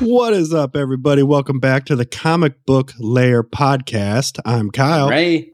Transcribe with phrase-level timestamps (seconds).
[0.00, 1.22] What is up, everybody?
[1.22, 4.38] Welcome back to the Comic Book Lair podcast.
[4.44, 5.08] I'm Kyle.
[5.08, 5.52] Ray.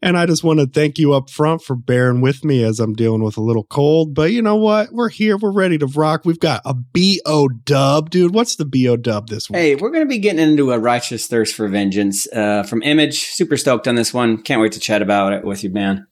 [0.00, 2.94] And I just want to thank you up front for bearing with me as I'm
[2.94, 4.14] dealing with a little cold.
[4.14, 4.90] But you know what?
[4.92, 5.36] We're here.
[5.36, 6.22] We're ready to rock.
[6.24, 8.08] We've got a BO dub.
[8.08, 9.58] Dude, what's the BO dub this week?
[9.58, 13.20] Hey, we're going to be getting into a righteous thirst for vengeance uh, from Image.
[13.20, 14.42] Super stoked on this one.
[14.42, 16.06] Can't wait to chat about it with you, man.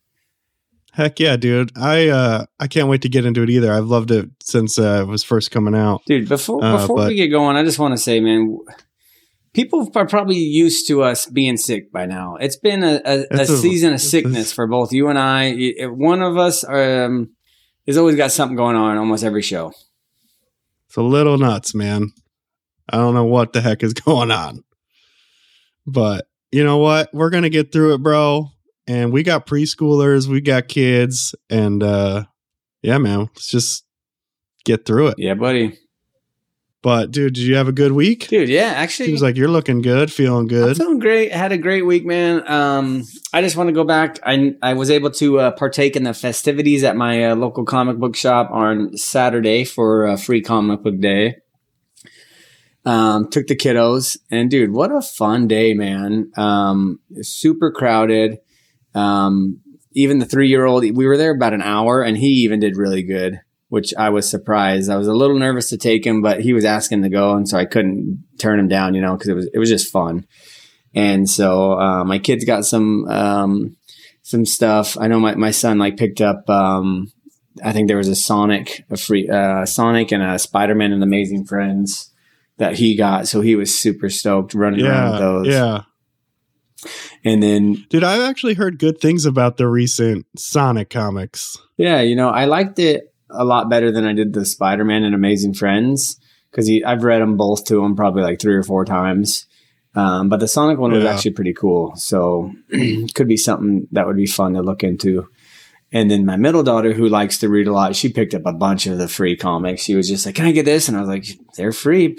[1.00, 1.72] Heck yeah, dude!
[1.78, 3.72] I uh, I can't wait to get into it either.
[3.72, 6.28] I've loved it since uh, it was first coming out, dude.
[6.28, 8.58] Before Uh, before but- we get going, I just want to say, man,
[9.54, 12.36] people are probably used to us being sick by now.
[12.36, 15.54] It's been a, a, a season of a- sickness for both you and I.
[15.86, 17.30] One of us um,
[17.86, 19.72] has always got something going on almost every show.
[20.86, 22.12] it's a little nuts, man.
[22.90, 24.64] I don't know what the heck is going on,
[25.86, 27.08] but you know what?
[27.14, 28.50] We're gonna get through it, bro.
[28.90, 32.24] And we got preschoolers, we got kids, and uh,
[32.82, 33.84] yeah, man, let's just
[34.64, 35.14] get through it.
[35.16, 35.78] Yeah, buddy.
[36.82, 38.26] But dude, did you have a good week?
[38.26, 40.76] Dude, yeah, actually, Seems like you're looking good, feeling I'm good.
[40.76, 41.30] feeling great.
[41.30, 42.42] Had a great week, man.
[42.50, 44.18] Um, I just want to go back.
[44.26, 47.98] I I was able to uh, partake in the festivities at my uh, local comic
[47.98, 51.36] book shop on Saturday for uh, free comic book day.
[52.84, 56.32] Um, took the kiddos and dude, what a fun day, man.
[56.36, 58.38] Um, super crowded.
[58.94, 59.60] Um,
[59.92, 62.76] even the three year old, we were there about an hour and he even did
[62.76, 64.90] really good, which I was surprised.
[64.90, 67.34] I was a little nervous to take him, but he was asking to go.
[67.34, 69.90] And so I couldn't turn him down, you know, cause it was, it was just
[69.92, 70.26] fun.
[70.94, 73.76] And so, uh, my kids got some, um,
[74.22, 74.96] some stuff.
[74.98, 77.12] I know my, my son like picked up, um,
[77.64, 81.46] I think there was a Sonic, a free, uh, Sonic and a Spider-Man and Amazing
[81.46, 82.12] Friends
[82.58, 83.26] that he got.
[83.26, 85.46] So he was super stoked running around with those.
[85.48, 85.82] yeah,
[87.24, 88.04] And then dude.
[88.04, 91.58] I've actually heard good things about the recent Sonic comics.
[91.76, 95.04] Yeah, you know, I liked it a lot better than I did the Spider Man
[95.04, 96.18] and Amazing Friends
[96.50, 99.46] because I've read them both to them probably like three or four times.
[99.94, 101.12] Um, but the Sonic one was Yeah.
[101.12, 102.52] actually pretty cool, so
[103.14, 105.28] could be something that would be fun to look into.
[105.92, 108.52] And then my middle daughter, who likes to read a lot, she picked up a
[108.52, 109.82] bunch of the free comics.
[109.82, 111.26] She was just like, "Can I get this?" And I was like,
[111.56, 112.14] "They're free.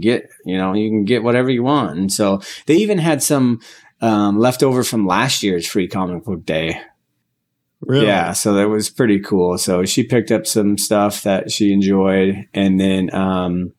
[0.00, 3.60] Get, you know, you can get whatever you want." And so they even had some
[4.04, 6.78] um, left over from last year's free comic book day.
[7.80, 8.06] Really?
[8.06, 9.56] Yeah, so that was pretty cool.
[9.56, 13.72] So she picked up some stuff that she enjoyed, and then um,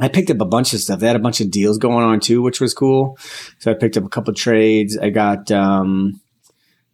[0.00, 0.98] I picked up a bunch of stuff.
[0.98, 3.16] They had a bunch of deals going on too, which was cool.
[3.60, 4.98] So I picked up a couple trades.
[4.98, 6.20] I got um,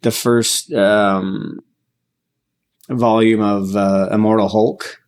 [0.01, 1.59] the first um,
[2.87, 5.01] volume of uh, Immortal Hulk,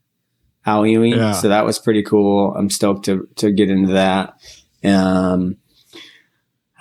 [0.66, 1.13] Al Ewing.
[1.13, 1.33] Yeah.
[1.33, 2.55] So that was pretty cool.
[2.55, 4.33] I'm stoked to to get into that.
[4.83, 5.57] Um,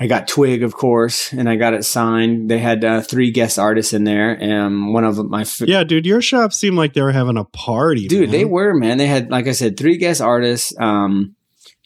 [0.02, 2.50] I got Twig, of course, and I got it signed.
[2.50, 6.06] They had uh, three guest artists in there, and one of my f- Yeah, dude,
[6.06, 8.08] your shop seemed like they were having a party.
[8.08, 8.30] dude, man.
[8.30, 8.96] they were man.
[8.96, 10.72] They had, like I said, three guest artists.
[10.80, 11.36] Um,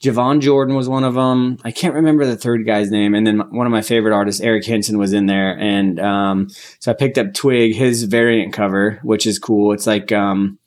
[0.01, 1.57] Javon Jordan was one of them.
[1.65, 4.65] I can't remember the third guy's name, and then one of my favorite artists, Eric
[4.65, 5.57] Henson, was in there.
[5.59, 6.47] And um,
[6.79, 9.73] so I picked up Twig, his variant cover, which is cool.
[9.73, 10.57] It's like um,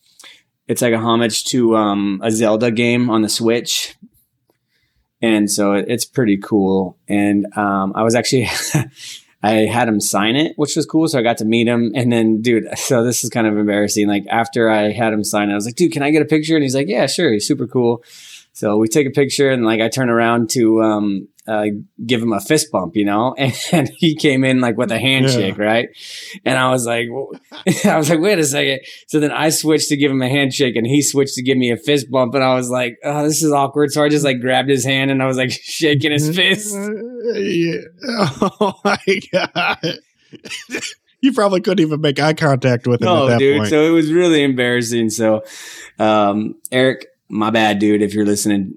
[0.67, 3.97] it's like a homage to um, a Zelda game on the Switch.
[5.21, 6.97] And so it- it's pretty cool.
[7.09, 8.49] And um, I was actually,
[9.43, 11.07] I had him sign it, which was cool.
[11.09, 11.93] So I got to meet him.
[11.95, 14.09] And then, dude, so this is kind of embarrassing.
[14.09, 16.27] Like after I had him sign it, I was like, dude, can I get a
[16.27, 16.55] picture?
[16.55, 17.33] And he's like, yeah, sure.
[17.33, 18.03] He's super cool.
[18.53, 21.65] So we take a picture and like I turn around to um, uh,
[22.05, 24.99] give him a fist bump, you know, and, and he came in like with a
[24.99, 25.89] handshake, right?
[26.45, 27.07] And I was like,
[27.87, 28.81] I was like, wait a second.
[29.07, 31.71] So then I switched to give him a handshake and he switched to give me
[31.71, 32.35] a fist bump.
[32.35, 33.93] And I was like, oh, this is awkward.
[33.93, 36.75] So I just like grabbed his hand and I was like shaking his fist.
[37.35, 37.81] Yeah.
[38.61, 38.99] Oh my
[39.33, 39.99] god.
[41.23, 43.59] you probably couldn't even make eye contact with him at No, that dude.
[43.59, 43.71] point.
[43.71, 45.11] So it was really embarrassing.
[45.11, 45.45] So,
[45.99, 48.77] um, Eric, my bad, dude, if you're listening.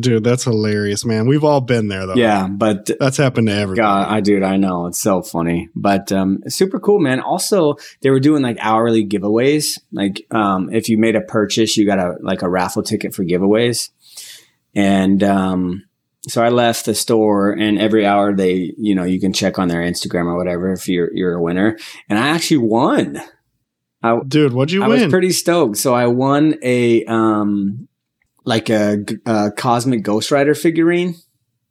[0.00, 1.26] Dude, that's hilarious, man.
[1.26, 2.14] We've all been there though.
[2.14, 3.82] Yeah, but That's happened to everybody.
[3.82, 7.20] God, I dude, I know it's so funny, but um, super cool, man.
[7.20, 9.78] Also, they were doing like hourly giveaways.
[9.92, 13.24] Like, um, if you made a purchase, you got a like a raffle ticket for
[13.24, 13.90] giveaways,
[14.74, 15.84] and um,
[16.26, 19.68] so I left the store, and every hour they, you know, you can check on
[19.68, 21.76] their Instagram or whatever if you're you're a winner,
[22.08, 23.20] and I actually won.
[24.02, 25.00] I, Dude, what'd you I win?
[25.02, 25.78] was pretty stoked.
[25.78, 27.88] So I won a um
[28.44, 29.04] like a
[29.56, 31.14] cosmic Ghost Rider figurine,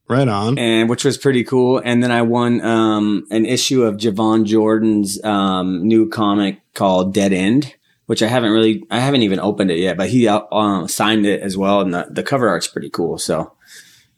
[0.09, 0.57] right on.
[0.57, 1.81] and which was pretty cool.
[1.83, 7.33] And then I won um an issue of Javon Jordan's um new comic called Dead
[7.33, 7.75] End.
[8.05, 11.25] Which I haven't really, I haven't even opened it yet, but he uh, uh, signed
[11.25, 13.17] it as well, and the, the cover art's pretty cool.
[13.17, 13.53] So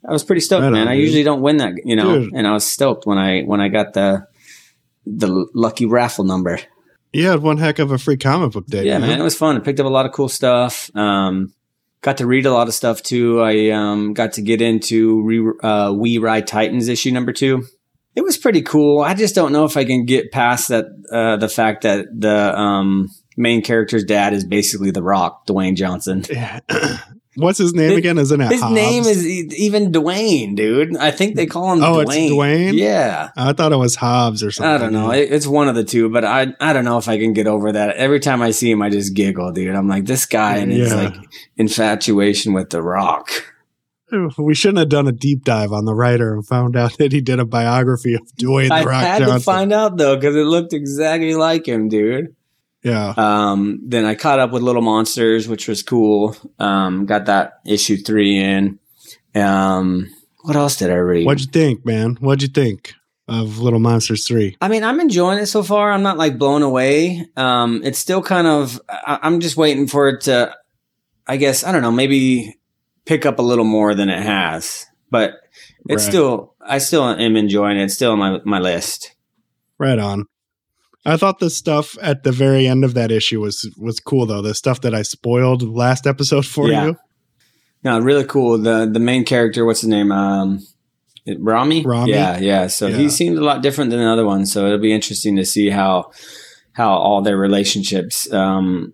[0.04, 0.88] I was pretty stoked, Right on, man.
[0.88, 1.04] I dude.
[1.04, 2.34] usually don't win that, you know, Dude.
[2.34, 4.26] and I was stoked when I when I got the
[5.06, 6.60] the lucky raffle number.
[7.14, 8.86] You had one heck of a free comic book day.
[8.86, 9.20] yeah, man.
[9.20, 9.56] it was fun.
[9.56, 10.90] I picked up a lot of cool stuff.
[10.96, 11.54] Um,
[12.06, 13.42] got to read a lot of stuff too.
[13.42, 17.66] I um, got to get into re- uh, We Ride Titans issue number two.
[18.16, 19.02] It was pretty cool.
[19.02, 22.58] I just don't know if I can get past that uh, the fact that the
[22.58, 26.24] um, main character's dad is basically The Rock, Dwayne Johnson.
[26.30, 26.60] Yeah.
[27.38, 28.18] What's his name His- again?
[28.18, 28.74] Isn't it His Hobbs?
[28.74, 30.96] name is even Dwayne, dude.
[30.98, 32.02] I think they call him Oh, Dwayne.
[32.26, 32.74] it's Dwayne?
[32.78, 33.30] Yeah.
[33.36, 34.72] I thought it was Hobbs or something.
[34.72, 35.12] I don't know.
[35.12, 37.72] It's one of the two, but I I don't know if I can get over
[37.74, 37.96] that.
[37.98, 39.76] Every time I see him, I just giggle, dude.
[39.76, 40.96] I'm like, this guy and his Yeah.
[40.96, 41.16] like
[41.58, 43.30] infatuation with The Rock.
[44.38, 47.22] We shouldn't have done a deep dive on the writer and found out that he
[47.22, 49.38] did a biography of Dwayne I the Rock had Johnson.
[49.40, 52.35] to find out though because it looked exactly like him, dude.
[52.86, 53.14] Yeah.
[53.18, 56.38] Um, then I caught up with Little Monsters, which was cool.
[56.60, 58.80] Um, got that issue three in.
[59.34, 60.10] Um,
[60.44, 61.26] what else did I read?
[61.26, 62.16] What'd you think, man?
[62.22, 62.94] What'd you think
[63.28, 64.56] of Little Monsters 3?
[64.62, 65.92] I mean, I'm enjoying it so far.
[65.92, 67.26] I'm not like blown away.
[67.36, 70.56] Um, it's still kind of, I, I'm just waiting for it to,
[71.28, 72.60] I guess, I don't know, maybe
[73.06, 75.32] pick up a little more than it has, but
[75.90, 76.12] it's Right.
[76.12, 77.86] still, I still am enjoying it.
[77.86, 79.16] It's still on my, my list.
[79.80, 80.26] Right on.
[81.06, 84.42] I thought the stuff at the very end of that issue was was cool though.
[84.42, 86.86] The stuff that I spoiled last episode for Yeah.
[86.86, 86.98] you.
[87.84, 88.58] No, really cool.
[88.58, 90.12] The, the main character, what's his name?
[90.12, 90.66] Um,
[91.38, 91.84] Rami?
[91.84, 92.12] Rami?
[92.12, 92.66] Yeah, yeah.
[92.68, 92.98] So Yeah.
[92.98, 94.48] he seemed a lot different than the other one.
[94.48, 96.12] So it'll be interesting to see how,
[96.74, 98.94] how all their relationships, um,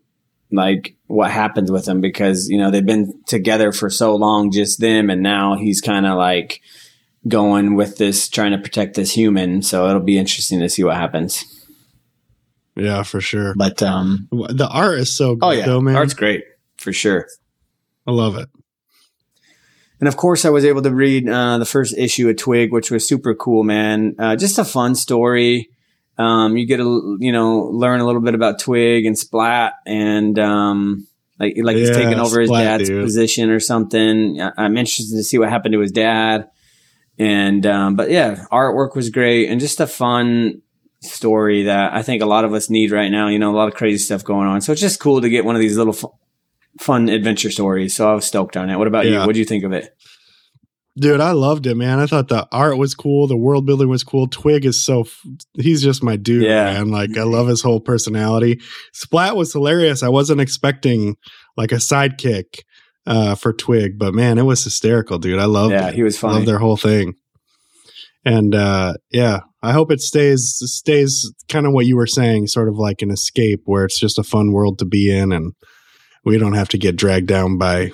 [0.52, 4.82] like what happens with them because, you know, they've been together for so long, just
[4.82, 5.10] them.
[5.10, 6.60] And now he's kind of like
[7.30, 9.62] going with this, trying to protect this human.
[9.62, 11.46] So it'll be interesting to see what happens.
[12.76, 13.54] Yeah, for sure.
[13.56, 15.96] But, um, The art is so good oh yeah, though, man.
[15.96, 16.44] art's great
[16.78, 17.28] for sure.
[18.08, 18.50] I love it.
[20.00, 22.90] And of course, I was able to read uh, the first issue of Twig, which
[22.90, 24.16] was super cool, man.
[24.18, 25.70] Uh, just a fun story.
[26.18, 30.38] Um, you get to you know learn a little bit about Twig and Splat, and
[30.40, 31.08] um,
[31.40, 33.04] like like he's taking over his dad's dude.
[33.04, 34.42] position or something.
[34.42, 36.50] I- I'm interested to see what happened to his dad.
[37.20, 40.62] And um, but yeah, artwork was great and just a fun
[41.04, 43.28] story that I think a lot of us need right now.
[43.28, 45.46] You know, a lot of crazy stuff going on, so it's just cool to get
[45.46, 45.94] one of these little.
[45.94, 46.14] Fu-
[46.80, 48.78] Fun adventure stories, so I was stoked on it.
[48.78, 49.18] What about you?
[49.20, 49.94] What do you think of it?
[50.98, 52.00] Dude, I loved it, man.
[52.00, 53.28] I thought the art was cool.
[53.28, 54.28] The world building was cool.
[54.28, 55.22] Twig is so, f-
[55.56, 56.72] he's just my dude, Yeah.
[56.72, 56.90] man.
[56.90, 58.62] Like, I love his whole personality.
[58.94, 60.02] Splat was hilarious.
[60.02, 61.18] I wasn't expecting
[61.58, 62.62] like a sidekick
[63.06, 65.40] uh, for Twig, but man, it was hysterical, dude.
[65.40, 65.96] I loved yeah, it.
[65.96, 66.34] he was I funny.
[66.36, 67.16] love their whole thing.
[68.24, 72.68] And uh, yeah, I hope it stays stays kind of what you were saying, sort
[72.68, 75.54] of like an escape where it's just a fun world to be in, and
[76.26, 77.92] we don't have to get dragged down by,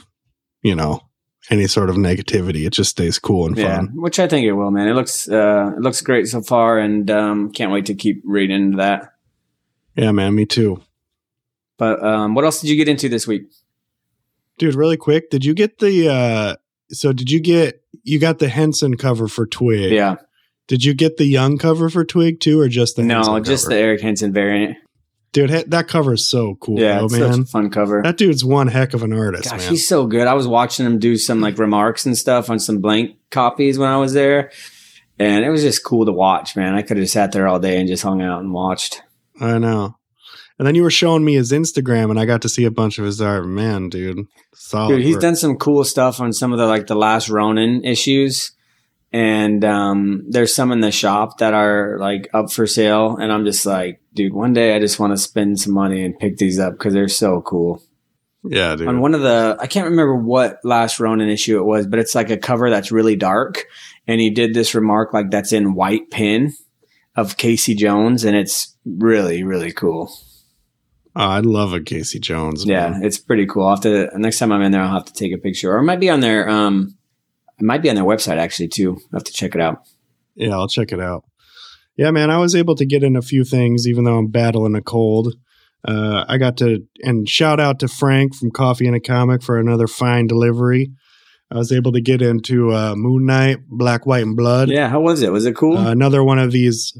[0.61, 1.01] you know,
[1.49, 2.65] any sort of negativity.
[2.65, 3.91] It just stays cool and yeah, fun.
[3.95, 4.87] which I think it will, man.
[4.87, 8.55] It looks uh, it looks great so far, and um, can't wait to keep reading
[8.55, 9.13] into that.
[9.95, 10.81] Yeah, man, me too.
[11.77, 13.43] But um, what else did you get into this week?
[14.57, 16.55] Dude, really quick, did you get the uh
[16.89, 19.91] so did you get you got the Henson cover for Twig?
[19.91, 20.15] Yeah,
[20.67, 23.65] Did you get the young cover for Twig too or just the no, Henson just
[23.65, 23.75] cover?
[23.75, 24.77] the Eric Henson variant.
[25.33, 27.41] Dude, that cover is so cool, yeah, though, man.
[27.41, 28.01] a fun cover.
[28.01, 29.69] That dude's one heck of an artist, Gosh, man.
[29.69, 30.25] he's so good.
[30.25, 33.89] I was watching him do some like remarks and stuff on some blank copies when
[33.89, 34.51] I was there,
[35.19, 36.55] and it was just cool to watch.
[36.55, 39.03] Man, I could have sat there all day and just hung out and watched.
[39.39, 39.95] I know.
[40.57, 42.97] And then you were showing me his Instagram, and I got to see a bunch
[42.97, 43.45] of his art.
[43.45, 44.95] Man, dude, solid.
[44.95, 45.21] Dude, he's work.
[45.21, 48.53] done some cool stuff on some of the like the last Ronin issues.
[49.17, 53.17] And um, there's some in the shop that are like up for sale.
[53.17, 56.19] And I'm just like, dude, one day I just want to spend some money and
[56.19, 57.81] pick these up because they're so cool.
[58.43, 58.87] Yeah, dude.
[58.87, 62.13] On one of the, I can't remember what last Ronin issue it was, but it's
[62.13, 63.65] like a cover that's really dark.
[64.05, 66.53] And he did this remark like that's in white pen
[67.15, 68.23] of Casey Jones.
[68.23, 70.11] And it's really, really cool.
[71.15, 72.65] Oh, I love a Casey Jones.
[72.65, 73.65] Yeah, it's pretty cool.
[73.65, 75.79] I'll have to next time I'm in there, I'll have to take a picture, or
[75.79, 76.95] it might be on their um,
[77.59, 78.97] it might be on their website actually too.
[79.13, 79.79] I'll have to check it out.
[80.35, 81.23] yeah, I'll check it out.
[81.95, 84.75] Yeah, man, I was able to get in a few things, even though I'm battling
[84.75, 85.33] a cold.
[85.87, 89.57] Uh, I got to and shout out to Frank from Coffee and a Comic for
[89.59, 90.91] another fine delivery.
[91.49, 94.69] I was able to get into uh, Moon Knight, Black, White, and Blood.
[94.69, 95.31] Yeah, how was it?
[95.31, 95.77] Was it cool?
[95.77, 96.93] Uh, another one of these.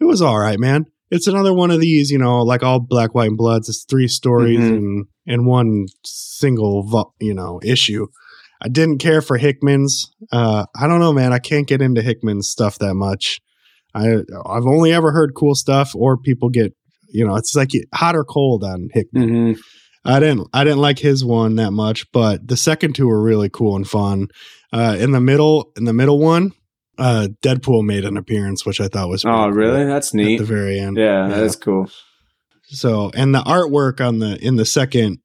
[0.00, 0.86] It was all right, man.
[1.10, 3.68] It's another one of these, you know, like all Black, White, and Bloods.
[3.68, 4.76] It's three stories Mhm.
[4.76, 8.06] in in one single, vo- you know, issue.
[8.64, 10.10] I didn't care for Hickman's.
[10.30, 11.32] Uh, I don't know, man.
[11.32, 13.40] I can't get into Hickman's stuff that much.
[13.94, 16.72] I I've only ever heard cool stuff, or people get,
[17.10, 19.28] you know, it's like hot or cold on Hickman.
[19.28, 19.52] hmm
[20.04, 23.48] I didn't I didn't like his one that much, but the second two were really
[23.48, 24.28] cool and fun.
[24.72, 26.52] Uh, in the middle, in the middle one,
[26.98, 29.78] uh, Deadpool made an appearance, which I thought was Oh, really?
[29.84, 30.38] cool That's at neat.
[30.38, 30.96] the very end.
[30.96, 31.40] Yeah, Yeah.
[31.40, 31.88] that's cool.
[32.64, 35.18] So, and the artwork on the in the second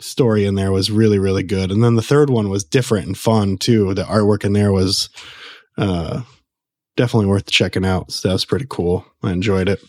[0.00, 3.18] story in there was really really good, and then the third one was different and
[3.18, 3.94] fun too.
[3.94, 5.08] The artwork in there was
[5.78, 6.22] uh,
[6.96, 8.12] definitely worth checking out.
[8.12, 9.06] So that was pretty cool.
[9.22, 9.80] I enjoyed it.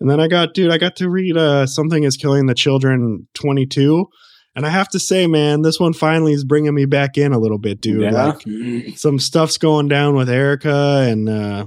[0.00, 3.28] And then I got, dude, I got to read uh, Something is Killing the Children
[3.34, 4.06] 22.
[4.56, 7.38] And I have to say, man, this one finally is bringing me back in a
[7.38, 8.02] little bit, dude.
[8.02, 8.34] Yeah.
[8.46, 11.66] Like, some stuff's going down with Erica, and uh,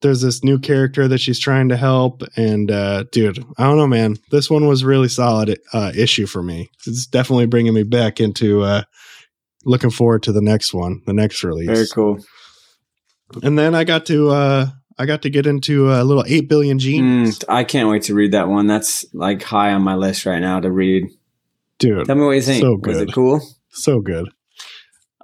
[0.00, 2.22] there's this new character that she's trying to help.
[2.36, 4.16] And uh, dude, I don't know, man.
[4.30, 6.70] This one was really solid uh, issue for me.
[6.86, 8.82] It's definitely bringing me back into uh,
[9.64, 11.66] looking forward to the next one, the next release.
[11.68, 12.18] Very cool.
[13.42, 14.66] And then I got to uh,
[14.98, 18.14] I got to get into a little Eight Billion Genies, Mm, I can't wait to
[18.14, 18.66] read that one.
[18.66, 21.04] That's like high on my list right now to read.
[21.78, 22.06] dude.
[22.06, 22.62] Tell me what you think.
[22.62, 23.08] So Was good.
[23.08, 23.40] it cool?
[23.70, 24.28] so good.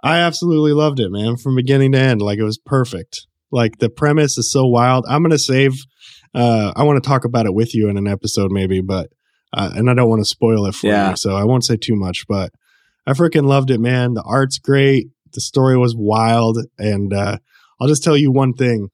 [0.02, 2.20] I absolutely loved it, man, from beginning to end.
[2.20, 3.26] Like it was perfect.
[3.54, 5.04] Like the premise is so wild.
[5.08, 5.72] I'm gonna save.
[6.34, 9.10] Uh, I want to talk about it with you in an episode, maybe, but
[9.52, 11.10] uh, and I don't want to spoil it for Yeah.
[11.10, 12.24] you, so I won't say too much.
[12.28, 12.50] But
[13.06, 14.14] I freaking loved it, man.
[14.14, 15.08] The art's great.
[15.32, 17.38] The story was wild, and uh,
[17.80, 18.88] I'll just tell you one thing.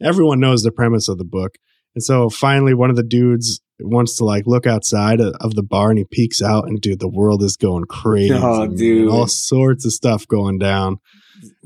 [0.00, 1.56] Everyone knows the premise of the book,
[1.94, 5.90] and so finally, one of the dudes wants to like look outside of, the bar,
[5.90, 8.32] and he peeks out, and dude, the world is going crazy.
[8.34, 9.08] Oh, dude.
[9.08, 10.98] all sorts of stuff going down.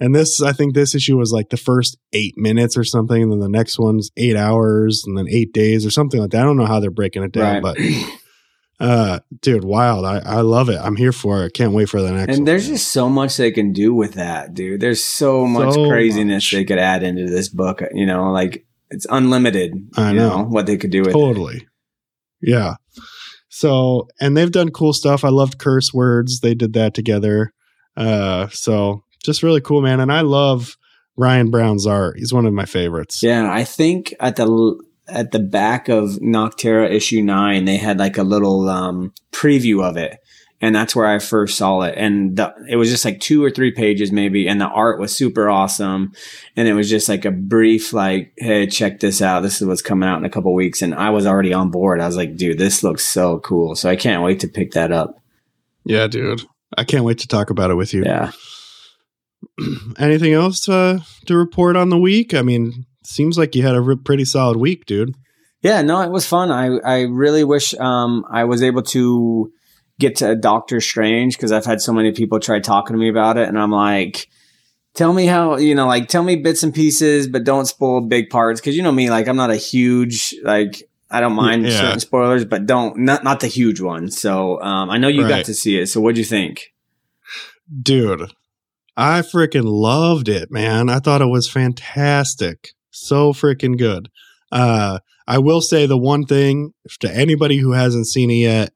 [0.00, 3.31] And this, I think, this issue was like the first eight minutes or something, and
[3.31, 6.40] then the next one's eight hours, and then eight days or something like that.
[6.40, 7.76] I don't know how they're breaking it down, Right.
[7.76, 7.79] but
[8.81, 10.05] uh, dude, wild!
[10.05, 10.79] I, I love it.
[10.83, 11.55] I'm here for it.
[11.55, 12.29] Can't wait for the next.
[12.31, 12.45] And one.
[12.47, 14.81] there's just so much they can do with that, dude.
[14.81, 16.52] There's so much So craziness much.
[16.52, 17.81] they could add into this book.
[17.95, 19.75] You know, like it's unlimited.
[19.97, 20.43] I you know.
[20.45, 21.64] what they could do with it.
[22.40, 22.75] Yeah.
[23.49, 25.25] So, and they've done cool stuff.
[25.25, 26.40] I loved curse words.
[26.40, 27.52] They did that together.
[27.97, 30.00] Uh, so just really cool, man.
[30.00, 30.76] And I love
[31.16, 32.18] Ryan Browne's art.
[32.18, 33.23] He's one of my favorites.
[33.23, 38.16] Yeah, I think at the at the back of Nocterra issue nine, they had like
[38.16, 40.18] a little um, preview of it,
[40.61, 41.95] and that's where I first saw it.
[41.97, 45.14] And the, it was just like two or three pages, maybe, and the art was
[45.14, 46.12] super awesome.
[46.55, 49.40] And it was just like a brief, like, "Hey, check this out.
[49.40, 52.00] This is what's coming out in a couple weeks." And I was already on board.
[52.00, 54.93] I was like, "Dude, this looks so cool!" So I can't wait to pick that
[54.93, 55.19] up.
[55.85, 56.43] Yeah, dude.
[56.76, 58.05] I can't wait to talk about it with you.
[58.05, 58.33] Yeah.
[59.99, 62.35] Anything else uh, to report on the week?
[62.35, 65.14] I mean, seems like you had a re- pretty solid week, dude.
[65.62, 66.50] Yeah, no, it was fun.
[66.50, 69.52] I, I really wish um, I was able to
[70.00, 73.37] get to Doctor Strange because I've had so many people try talking to me about
[73.37, 74.28] it, and I'm like,
[74.95, 78.30] tell me how you know, like tell me bits and pieces, but don't spoil big
[78.30, 81.71] parts because you know me, like I'm not a huge like I don't mind Yeah.
[81.71, 84.19] certain spoilers, but don't not not the huge ones.
[84.21, 85.87] So um, I know you got to see it.
[85.87, 86.73] So what'd you think?
[87.83, 88.33] Dude,
[88.97, 90.88] I freaking loved it, man.
[90.88, 92.71] I thought it was fantastic.
[92.90, 94.09] So freaking good.
[94.50, 98.73] Uh, I will say the one thing to anybody who hasn't seen it yet,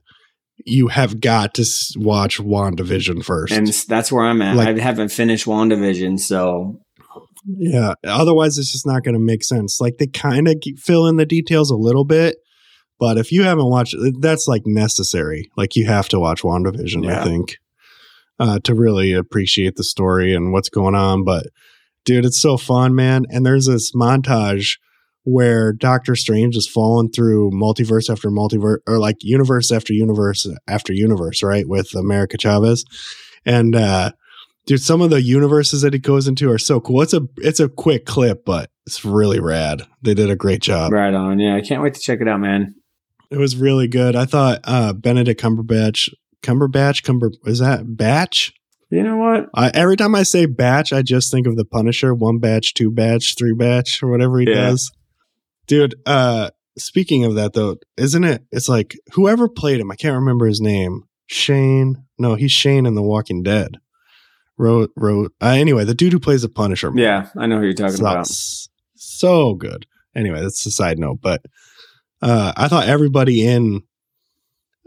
[0.65, 1.65] you have got to
[1.97, 3.53] watch WandaVision first.
[3.53, 4.57] And that's where I'm at.
[4.57, 6.81] Like- I haven't finished WandaVision, so
[7.47, 7.95] Yeah.
[8.05, 9.81] Otherwise, it's just not going to make sense.
[9.81, 12.37] Like they kind of fill in the details a little bit,
[12.99, 15.51] but if you haven't watched, that's like necessary.
[15.57, 17.21] Like you have to watch WandaVision, Yeah.
[17.21, 17.57] I think,
[18.39, 21.25] uh, to really appreciate the story and what's going on.
[21.25, 21.49] But
[22.05, 23.25] dude, it's so fun, man.
[23.29, 24.79] And there's this montage
[25.25, 30.93] where Doctor Strange is falling through multiverse after multiverse, or like universe after universe after
[30.93, 31.69] universe, right?
[31.69, 32.85] With America Chavez,
[33.47, 34.12] and uh,
[34.66, 37.02] dude, some of the universes that he goes into are so cool.
[37.02, 39.83] It's a it's a quick clip, but it's really rad.
[40.02, 40.93] They did a great job.
[40.93, 41.38] right on.
[41.38, 42.75] Yeah, I can't wait to check it out, man.
[43.31, 44.14] It was really good.
[44.14, 46.11] I thought uh, Benedict Cumberbatch,
[46.43, 48.52] Cumberbatch, Cumber is that Batch?
[48.90, 49.49] You know what?
[49.54, 52.93] I, every time I say batch, I just think of the Punisher, one batch, two
[52.93, 54.54] batch, three batch, or whatever he Yeah.
[54.71, 54.93] does.
[55.66, 60.14] Dude, uh speaking of that though, isn't it it's like whoever played him, I can't
[60.16, 61.04] remember his name.
[61.26, 62.04] Shane.
[62.18, 63.78] No, he's Shane in The Walking Dead.
[64.56, 66.92] Wrote wrote uh, anyway, the dude who plays the Punisher.
[66.94, 68.26] Yeah, I know who you're talking about.
[68.94, 69.87] so good.
[70.14, 71.42] Anyway, that's a side note, but
[72.23, 73.83] uh I thought everybody in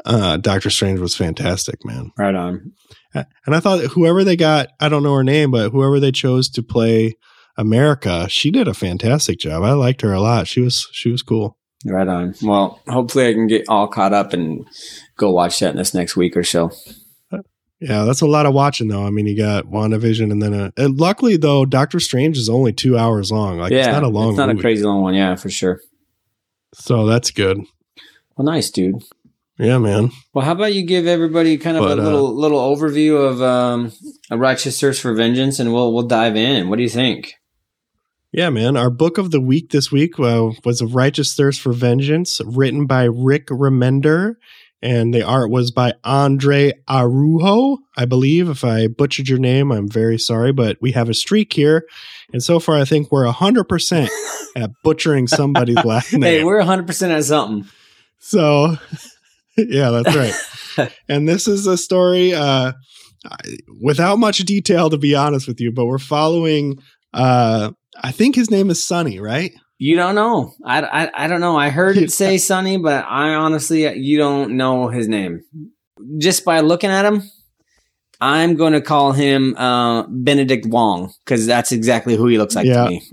[0.06, 2.12] uh Doctor Strange was fantastic, man.
[2.18, 2.74] Right on.
[3.14, 6.50] And I thought whoever they got, I don't know her name, but whoever they chose
[6.50, 7.16] to play
[7.58, 9.64] America, she did a fantastic job.
[9.64, 10.48] I liked her a lot.
[10.48, 11.58] She was she was cool.
[11.86, 12.34] Right on.
[12.42, 14.68] Well, hopefully I can get all caught up and
[15.18, 16.72] go watch that in this next week or so.
[17.80, 19.06] Yeah, that's a lot of watching though.
[19.06, 22.74] I mean, you got WandaVision and then a, and luckily though, Doctor Strange is only
[22.74, 23.60] two hours long.
[23.60, 24.60] Like yeah, it's not a long It's not movie.
[24.60, 25.14] a crazy long one.
[25.14, 25.80] Yeah, for sure.
[26.74, 27.60] so that's good.
[28.36, 29.04] Well, nice, dude.
[29.60, 30.10] Yeah, man.
[30.34, 33.42] Well, how about you give everybody kind of But, a uh, little little overview of
[33.44, 33.92] um,
[34.32, 36.70] a righteous thirst for vengeance, and we'll we'll dive in.
[36.70, 37.34] What do you think?
[38.34, 38.76] Yeah, man.
[38.76, 42.86] Our book of the week this week uh, was A Righteous Thirst for Vengeance, written
[42.86, 44.36] by Rick Remender.
[44.82, 48.48] And the art was by Andre Araujo, I believe.
[48.48, 51.84] If I butchered your name, I'm very sorry, but we have a streak here.
[52.32, 54.10] And so far, I think we're 100%
[54.56, 56.22] at butchering somebody's last name.
[56.22, 57.68] Hey, we're 100% at something.
[58.20, 58.78] So,
[59.58, 60.16] yeah, that's
[60.78, 60.94] right.
[61.10, 62.74] and this is a story uh,
[63.82, 66.78] without much detail, to be honest with you, but we're following,
[67.14, 67.72] uh,
[68.04, 69.52] I think his name is Sonny, right?
[69.80, 70.54] You don't know.
[70.66, 71.56] I, I, I don't know.
[71.58, 75.42] I heard it say Sonny, but I honestly, you don't know his name.
[76.18, 77.24] Just by looking at him,
[78.20, 82.66] I'm going to call him uh, Benedict Wong because that's exactly who he looks like
[82.66, 82.86] Yeah.
[82.86, 83.04] to me.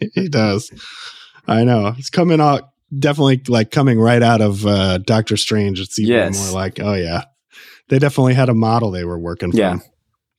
[0.14, 0.70] he does.
[1.46, 1.94] I know.
[1.98, 5.78] It's coming out definitely like coming right out of uh Doctor Strange.
[5.80, 6.42] It's even Yes.
[6.44, 7.24] more like, oh yeah.
[7.88, 9.82] They definitely had a model they were working from.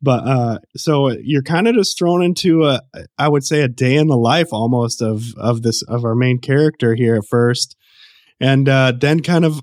[0.02, 2.82] But uh so you're kind of just thrown into a
[3.18, 6.40] I would say a day in the life almost of of this of our main
[6.40, 7.76] character here at first.
[8.40, 9.60] And uh then kind of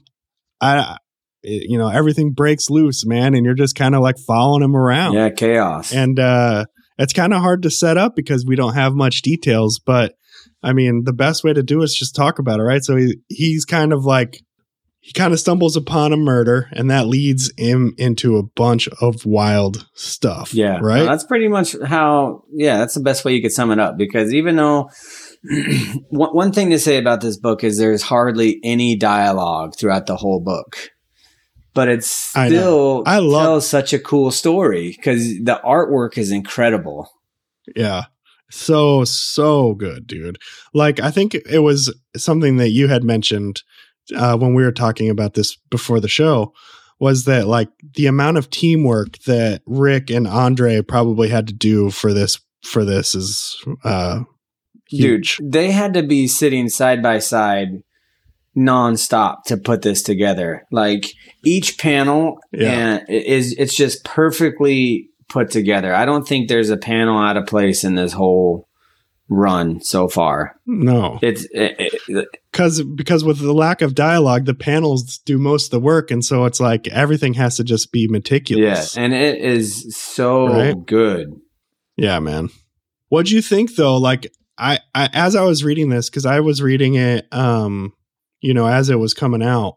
[0.61, 0.97] I
[1.42, 5.14] you know everything breaks loose, man, and you're just kind of like following him around
[5.14, 5.92] Yeah, chaos.
[5.92, 6.64] and uh
[6.99, 10.14] it's kind of hard to set up because we don't have much details but
[10.64, 12.97] i mean the best way to do it is just talk about it right so
[12.97, 14.42] he, he's kind of like
[15.00, 19.25] he kind of stumbles upon a murder and that leads him into a bunch of
[19.25, 20.78] wild stuff Yeah.
[20.83, 23.97] right that's pretty much how, yeah, that's the best way you could sum it up
[23.97, 24.90] because even though
[26.11, 30.17] one, one thing to say about this book is there's hardly any dialogue throughout the
[30.17, 30.76] whole book.
[31.75, 36.33] But it's I still I love- tells such a cool story because the artwork is
[36.33, 37.09] incredible.
[37.76, 38.05] yeah
[38.50, 40.38] so so good dude
[40.73, 43.62] like i think it was something that you had mentioned
[44.16, 46.52] uh, when we were talking about this before the show
[47.00, 51.90] was that like the amount of teamwork that rick and andre probably had to do
[51.90, 54.20] for this for this is uh
[54.88, 57.82] huge Dude, they had to be sitting side by side
[58.56, 60.64] nonstop to put this together.
[60.73, 61.12] Like
[61.44, 62.73] each panel Yeah.
[62.99, 65.94] and is it's just perfectly put together.
[65.94, 68.68] I don't think there's a panel out of place in this whole
[69.30, 70.56] run so far.
[70.67, 71.76] no It's it,
[72.08, 76.10] it, because because with the lack of dialogue the panels do most of the work
[76.10, 78.97] and so it's like everything has to just be meticulous.
[78.97, 80.86] yeah, and it is so Right?
[80.86, 81.34] good.
[81.97, 82.49] Yeah, man.
[83.08, 83.97] What do you think though?
[83.97, 87.93] Like I, I as I was reading this, because I was reading it um,
[88.41, 89.76] you know, as it was coming out.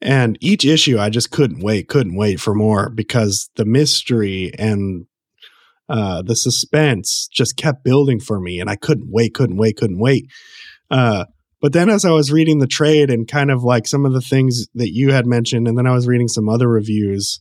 [0.00, 5.06] And each issue I just couldn't wait, couldn't wait for more because the mystery and
[5.88, 9.98] uh the suspense just kept building for me and I couldn't wait, couldn't wait, couldn't
[9.98, 10.30] wait.
[10.90, 11.26] Uh
[11.64, 14.20] but then as I was reading the trade and kind of like some of the
[14.20, 17.40] things that you had mentioned, and then I was reading some other reviews,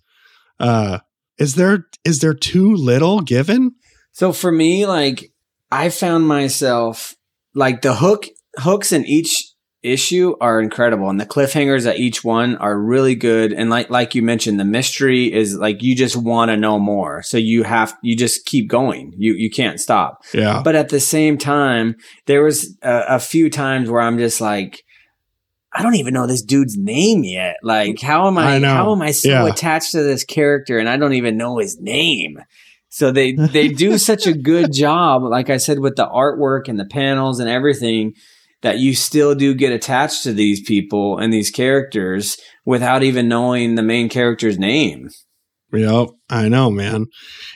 [0.61, 0.99] uh,
[1.37, 3.75] is there is there too little given?
[4.13, 5.33] So for me, like
[5.69, 7.17] I found myself
[7.53, 9.52] like the hook hooks in each
[9.83, 14.15] issue are incredible and the cliffhangers at each one are really good and like like
[14.15, 17.93] you mentioned the mystery is like you just want to know more so you have
[18.01, 20.61] you just keep going you you can't stop Yeah.
[20.63, 21.95] but at the same time
[22.27, 24.83] there was a, a few times where i'm just like
[25.73, 29.01] i don't even know this dude's name yet like how am i, I how am
[29.01, 29.45] i so Yeah.
[29.47, 32.39] attached to this character and i don't even know his name
[32.87, 36.79] so they they do such a good job like i said with the artwork and
[36.79, 38.13] the panels and everything
[38.63, 43.75] that you still do get attached to these people and these characters without even knowing
[43.75, 45.09] the main character's name
[45.73, 47.07] Yep, I know, man.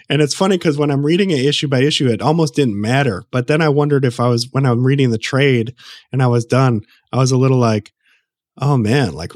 [0.10, 3.24] And it's funny because when I'm reading it issue by issue, it almost didn't matter.
[3.32, 5.76] But then I wondered if I was when I'm reading the trade
[6.12, 6.82] and I was done,
[7.13, 7.93] I was a little like,
[8.60, 9.34] oh man, like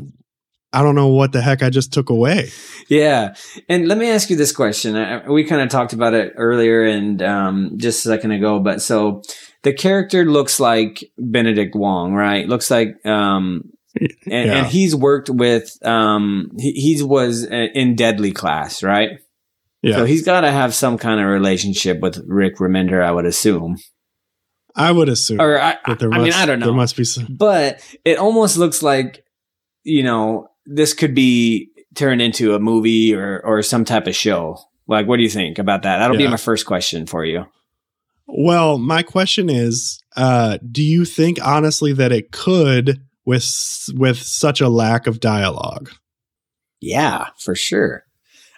[0.74, 2.50] I don't know what the heck I just took away.
[2.90, 3.36] Yeah,
[3.70, 4.96] and let me ask you this question.
[4.96, 8.82] I, we kind of talked about it earlier and um, just a second ago, but
[8.82, 9.22] so
[9.64, 12.48] the character looks like Benedict Wong, right?
[12.48, 14.56] Looks like, um, and, Yeah.
[14.58, 19.20] and he's worked with, um, he he's was uh, in Deadly Class, right?
[19.84, 23.26] Yeah, So he's got to have some kind of relationship with Rick Remender, I would
[23.26, 23.78] assume.
[24.76, 25.42] I would assume.
[25.42, 26.68] Or I, I mean, I don't know.
[26.68, 27.28] There must be some.
[27.30, 29.26] but it almost looks like,
[29.84, 34.60] you know, this could be turned into a movie or or some type of show.
[34.88, 35.98] Like, what do you think about that?
[35.98, 37.46] That'll be my first question for you.
[38.38, 43.46] Well, my question is, uh, do you think honestly that it could with
[43.94, 45.92] with such a lack of dialogue?
[46.80, 48.04] Yeah, for sure.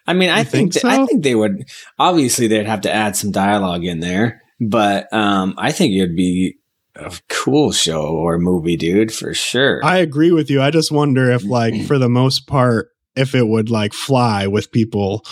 [0.05, 1.65] I mean, I You think, think that- I think they would
[1.97, 6.55] obviously they'd have to add some dialogue in there, but um, I think it'd be
[6.95, 9.83] a cool show or movie, dude, for sure.
[9.83, 10.61] I agree with you.
[10.61, 14.71] I just wonder if, like, for the most part, if it would like fly with
[14.71, 15.25] people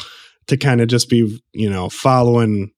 [0.47, 2.71] to kind of just be, you know, following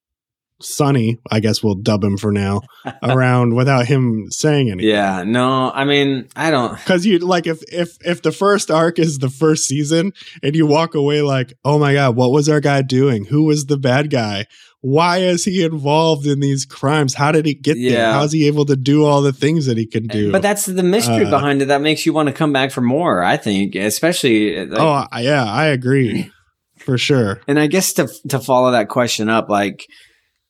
[0.64, 2.62] Sonny, I guess we'll dub him for now,
[3.04, 4.90] around without him saying anything.
[4.90, 6.76] Yeah, no, I mean, I don't.
[6.78, 10.66] Because you like if if if the first arc is the first season and you
[10.66, 13.26] walk away like, oh my god, what was our guy doing?
[13.26, 14.46] Who was the bad guy?
[14.82, 17.14] Why is he involved in these crimes?
[17.14, 17.84] How did he get there?
[17.92, 18.14] Yeah.
[18.14, 20.30] How's he able to do all the things that he can do?
[20.30, 22.82] But that's the mystery Uh, behind it that makes you want to come back for
[22.82, 23.24] more.
[23.24, 24.58] I think, especially.
[24.60, 24.80] uh, Like,
[25.14, 26.30] oh yeah, I agree
[26.78, 27.40] for sure.
[27.48, 29.88] and I guess to to follow that question up, like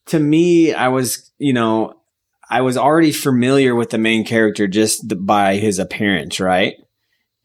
[0.08, 1.96] to me, I was, you know,
[2.50, 6.76] I was already familiar with the main character just th- by his appearance, right?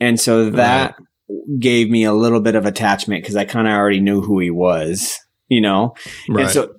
[0.00, 0.96] And so that
[1.58, 4.50] gave me a little bit of attachment because I kind of already knew who he
[4.50, 5.18] was,
[5.48, 5.94] you know.
[6.28, 6.44] Right.
[6.44, 6.74] And so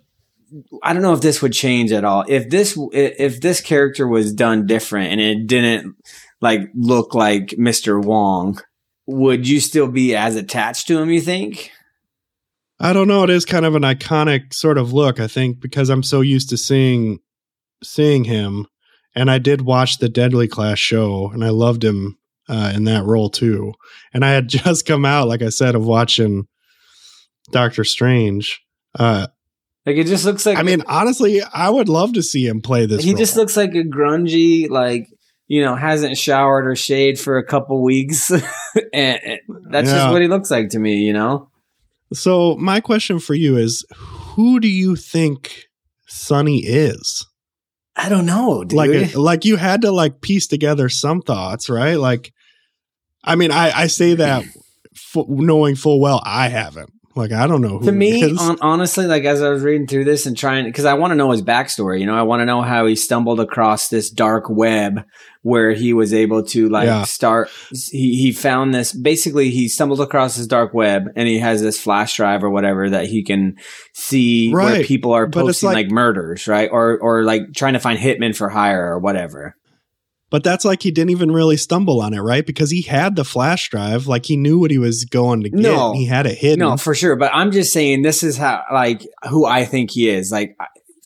[0.84, 2.26] I don't know if this would change at all.
[2.28, 5.96] If this if this character was done different and it didn't
[6.42, 8.04] like look like Mr.
[8.04, 8.60] Wong,
[9.06, 11.72] would you still be as attached to him, you think?
[12.80, 13.24] I don't know.
[13.24, 16.50] It is kind of an iconic sort of look, I think, because I'm so used
[16.50, 17.20] to seeing
[17.84, 18.68] seeing him,
[19.16, 23.04] and I did watch the Deadly Class show, and I loved him uh, in that
[23.06, 23.74] role too.
[24.14, 26.48] And I had just come out, like I said, of watching
[27.52, 28.62] Doctor Strange.
[28.98, 29.28] Uh,
[29.86, 32.86] Like it just looks like I mean, honestly, I would love to see him play
[32.86, 33.04] this.
[33.04, 33.18] he role.
[33.20, 35.08] just looks like a grungy, like
[35.48, 38.30] you know, hasn't showered or shaved for a couple weeks,
[38.94, 39.20] and
[39.72, 39.96] that's Yeah.
[39.96, 40.98] just what he looks like to me.
[40.98, 41.50] You know,
[42.14, 45.66] So my question for you is, who do you think
[46.08, 47.28] Sonny is?
[47.96, 48.78] I don't know, dude.
[48.78, 52.32] like a, like you had to like piece together some thoughts right like
[53.26, 54.46] i mean i i say that
[54.96, 59.06] f- knowing full well i haven't like i don't know who to me, on, honestly,
[59.06, 61.42] like as I was reading through this and trying, because I want to know his
[61.42, 62.00] backstory.
[62.00, 65.04] You know, I want to know how he stumbled across this dark web
[65.42, 67.04] where he was able to like Yeah.
[67.04, 67.50] start.
[67.92, 68.94] He he found this.
[68.94, 72.90] Basically, he stumbled across this dark web, and he has this flash drive or whatever
[72.90, 73.56] that he can
[73.94, 76.70] see where people are posting like- like, murders, right?
[76.72, 79.56] Or or like trying to find hitmen for hire or whatever.
[80.30, 83.24] But that's like he didn't even really stumble on it right because he had the
[83.26, 85.94] flash drive like he knew what he was going to get No.
[85.94, 87.16] he had it hidden No, for sure.
[87.16, 90.32] But I'm just saying this is how like who I think he is.
[90.32, 90.56] Like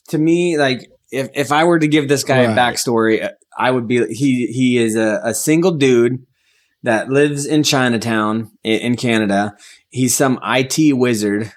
[0.08, 2.52] to me, like if if I were to give this guy Right.
[2.52, 6.26] a backstory, I would be he he is a, a single dude
[6.82, 9.56] that lives in Chinatown in, in Canada.
[9.88, 11.52] He's some IT wizard.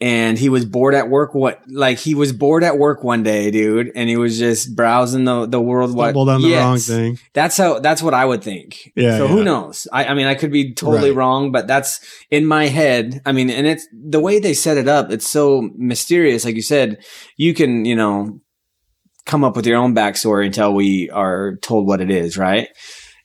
[0.00, 1.34] And he was bored at work.
[1.34, 5.24] What like he was bored at work one day, dude, and he was just browsing
[5.24, 5.90] the the world.
[5.90, 7.80] Stumbled on the wrong thing That's how.
[7.80, 8.92] That's what I would think.
[8.94, 9.30] Yeah, So yeah.
[9.32, 9.88] who knows?
[9.92, 11.16] I, I mean, I could be totally Right.
[11.16, 11.98] wrong, but that's
[12.30, 13.20] in my head.
[13.26, 15.10] I mean, and it's the way they set it up.
[15.10, 16.44] It's so mysterious.
[16.44, 17.02] Like you said,
[17.36, 18.40] you can, you know,
[19.26, 22.68] come up with your own backstory until we are told what it is, right?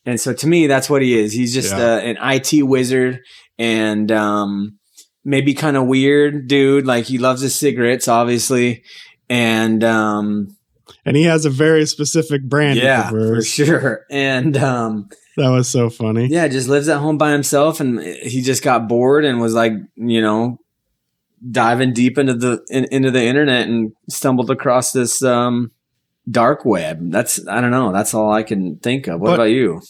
[0.08, 1.34] And so to me, that's what he is.
[1.34, 1.94] He's just Yeah.
[1.94, 3.20] uh, an IT wizard
[3.60, 4.80] and um,
[5.26, 6.86] maybe kind of weird dude.
[6.86, 8.84] Like he loves his cigarettes, obviously,
[9.30, 10.56] and um,
[11.06, 14.06] and he has a very specific brand yeah, for sure.
[14.10, 18.42] And um, that was so funny yeah, just lives at home by himself, and he
[18.42, 20.60] just got bored and was like, you know,
[21.50, 25.72] diving deep into the in, into the internet and stumbled across this um,
[26.30, 27.12] dark web.
[27.12, 27.92] That's I don't know.
[27.92, 29.20] That's all I can think of.
[29.20, 29.82] What But- about you?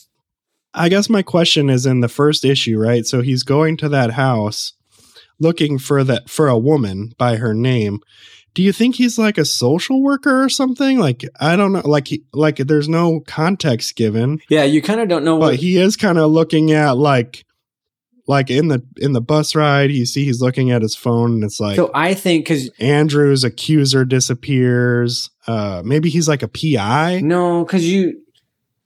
[0.76, 3.06] I guess my question is in the first issue, right?
[3.06, 4.74] So he's going to that house
[5.40, 8.00] looking for that for a woman by her name.
[8.54, 11.00] Do you think he's like a social worker or something?
[11.00, 15.08] Like I don't know, like he, like there's no context given, Yeah, you kind of
[15.10, 15.56] don't know but what.
[15.56, 17.46] he is kind of looking at like
[18.28, 21.44] like in the in the bus ride, you see he's looking at his phone and
[21.44, 25.30] it's like so I think because Andrew's accuser disappears.
[25.48, 27.22] Uh maybe he's like a PI.
[27.22, 28.22] no, because you,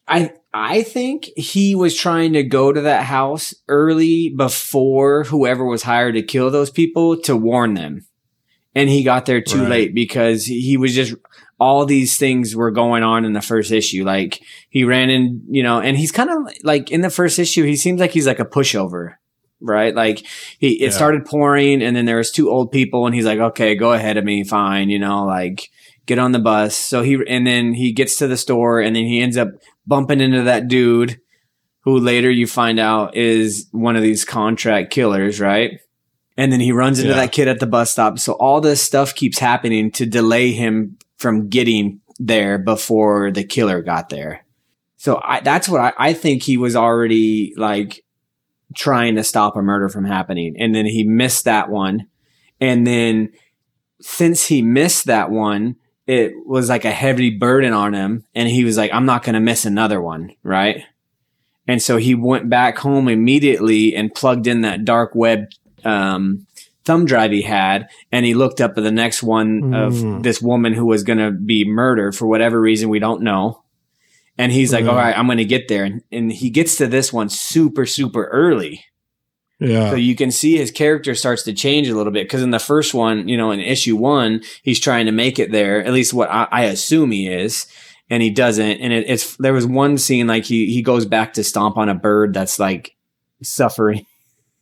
[0.08, 5.84] I I think he was trying to go to that house early before whoever was
[5.84, 8.06] hired to kill those people to warn them.
[8.74, 9.70] And he got there too Right.
[9.70, 11.16] late because he was just
[11.60, 14.04] all these things were going on in the first issue.
[14.06, 17.64] Like he ran in, you know, and he's kind of like in the first issue,
[17.64, 19.16] he seems like he's like a pushover,
[19.60, 19.96] right?
[19.96, 20.20] Like
[20.60, 20.90] he, it Yeah.
[20.92, 24.18] started pouring and then there was two old people and he's like, okay, go ahead
[24.18, 24.44] of me.
[24.44, 24.90] Fine.
[24.92, 25.70] You know, like
[26.06, 26.76] get on the bus.
[26.78, 29.50] So he, and then he gets to the store and then he ends up
[29.88, 31.20] bumping into that dude
[31.82, 35.80] who later you find out is one of these contract killers, right?
[36.36, 37.22] And then he runs into Yeah.
[37.22, 38.20] that kid at the bus stop.
[38.20, 43.82] So all this stuff keeps happening to delay him from getting there before the killer
[43.82, 44.46] got there.
[44.98, 48.04] So I, that's what I, I think he was already like
[48.76, 50.56] trying to stop a murder from happening.
[50.60, 52.08] And then he missed that one.
[52.60, 53.32] And then
[54.02, 58.24] since he missed that one, it was like a heavy burden on him.
[58.34, 60.32] And he was like, I'm not going to miss another one.
[60.42, 60.84] Right.
[61.68, 65.50] And so he went back home immediately and plugged in that dark web
[65.84, 66.48] um,
[66.86, 70.24] thumb drive he had, and he looked up at the next one of Mm.
[70.24, 73.62] this woman who was going to be murdered for whatever reason we don't know.
[74.38, 74.90] And he's like, Right.
[74.92, 77.86] "All right, I'm going to get there," and, and he gets to this one super
[77.86, 78.86] super early.
[79.60, 79.90] Yeah.
[79.90, 82.60] So you can see his character starts to change a little bit because in the
[82.60, 85.84] first one, you know, in issue one, he's trying to make it there.
[85.84, 87.66] At least what I, I assume he is,
[88.10, 88.80] and he doesn't.
[88.80, 91.90] And it, it's there was one scene like he he goes back to stomp on
[91.90, 92.96] a bird that's like
[93.42, 94.06] suffering,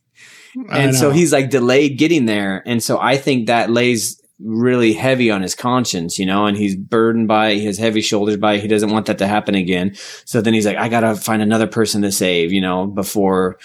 [0.70, 2.62] and so he's like delayed getting there.
[2.64, 6.76] And so I think that lays really heavy on his conscience, you know, and he's
[6.76, 8.56] burdened by his heavy shoulders by.
[8.58, 9.94] He doesn't want that to happen again.
[10.24, 13.58] So then he's like, I gotta find another person to save, you know, before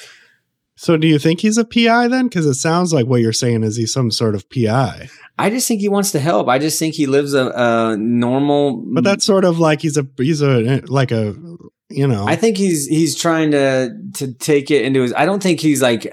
[0.81, 2.27] So do you think he's a PI then?
[2.27, 5.09] Because it sounds like what you're saying is he's some sort of PI.
[5.37, 6.47] I just think he wants to help.
[6.47, 8.83] I just think he lives a, a normal.
[8.91, 11.35] But that's sort of like he's a he's a like a
[11.91, 15.13] you know I think he's he's trying to to take it into his.
[15.13, 16.11] I don't think he's like.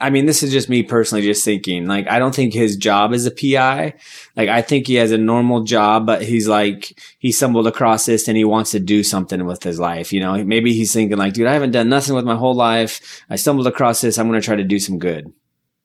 [0.00, 1.86] I mean, this is just me personally, just thinking.
[1.86, 3.94] Like, I don't think his job is a PI.
[4.34, 8.26] Like, I think he has a normal job, but he's like he stumbled across this
[8.26, 10.12] and he wants to do something with his life.
[10.12, 13.22] You know, maybe he's thinking like, dude, I haven't done nothing with my whole life.
[13.28, 14.18] I stumbled across this.
[14.18, 15.32] I'm going to try to do some good.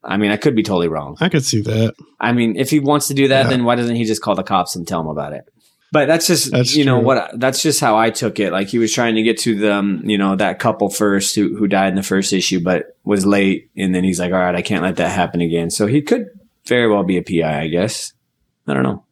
[0.04, 1.18] I mean, I could be totally wrong.
[1.20, 1.96] I could see that.
[2.20, 3.50] I mean, if he wants to do that, Yeah.
[3.50, 5.46] then why doesn't he just call the cops and tell them about it?
[5.96, 7.06] But that's just That's you know true.
[7.06, 8.52] what that's just how I took it.
[8.52, 11.56] Like he was trying to get to the um, you know that couple first who
[11.56, 14.56] who died in the first issue, but was late, and then he's like, all right,
[14.56, 15.70] I can't let that happen again.
[15.70, 16.28] So he could
[16.66, 18.12] very well be a PI, I guess.
[18.68, 19.06] I don't know.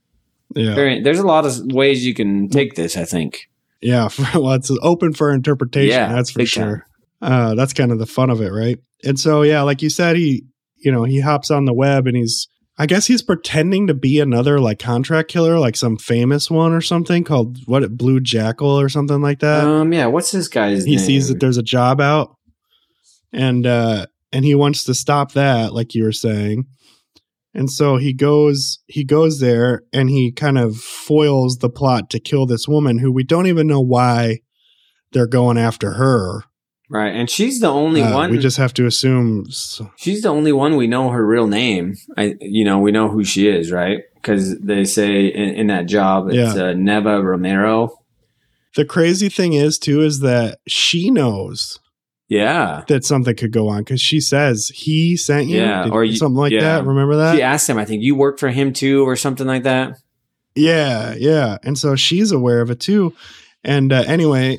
[0.55, 0.75] Yeah.
[0.75, 2.97] Very, there's a lot of ways you can take this.
[2.97, 3.49] I think.
[3.79, 5.89] Yeah, well, it's open for interpretation.
[5.89, 6.85] Yeah, that's for sure.
[7.21, 8.77] Uh, that's kind of the fun of it, right?
[9.05, 10.43] And so, yeah, like you said, he,
[10.79, 14.19] you know, he hops on the web and he's, I guess he's pretending to be
[14.19, 18.89] another like contract killer, like some famous one or something called what, Blue Jackal or
[18.89, 19.65] something like that.
[19.65, 19.93] um.
[19.93, 20.07] Yeah.
[20.07, 20.87] What's this guy's name?
[20.87, 21.05] he name?
[21.05, 22.35] sees that there's a job out,
[23.31, 26.65] and uh, and he wants to stop that, like you were saying.
[27.53, 32.19] And so he goes he goes there and he kind of foils the plot to
[32.19, 34.39] kill this woman who we don't even know why
[35.11, 36.43] they're going after her.
[36.99, 38.31] Right, and she's the only Uh, one.
[38.31, 41.95] we just have to assume s- She's the only one we know her real name.
[42.17, 44.01] I, you know, we know who she is, right?
[44.15, 46.63] Because they say in, in that job, it's Yeah.
[46.65, 47.97] uh, Neva Romero.
[48.75, 51.79] the crazy thing is too is that she knows
[52.27, 52.83] Yeah.
[52.87, 56.37] that something could go on because she says he sent you Yeah, or you- something
[56.37, 56.61] like yeah.
[56.61, 56.85] that.
[56.85, 57.35] Remember that?
[57.35, 59.97] She asked him, I think you work for him too, or something like that.
[60.55, 61.57] Yeah, yeah.
[61.63, 63.13] And so she's aware of it too.
[63.63, 64.57] And uh, anyway,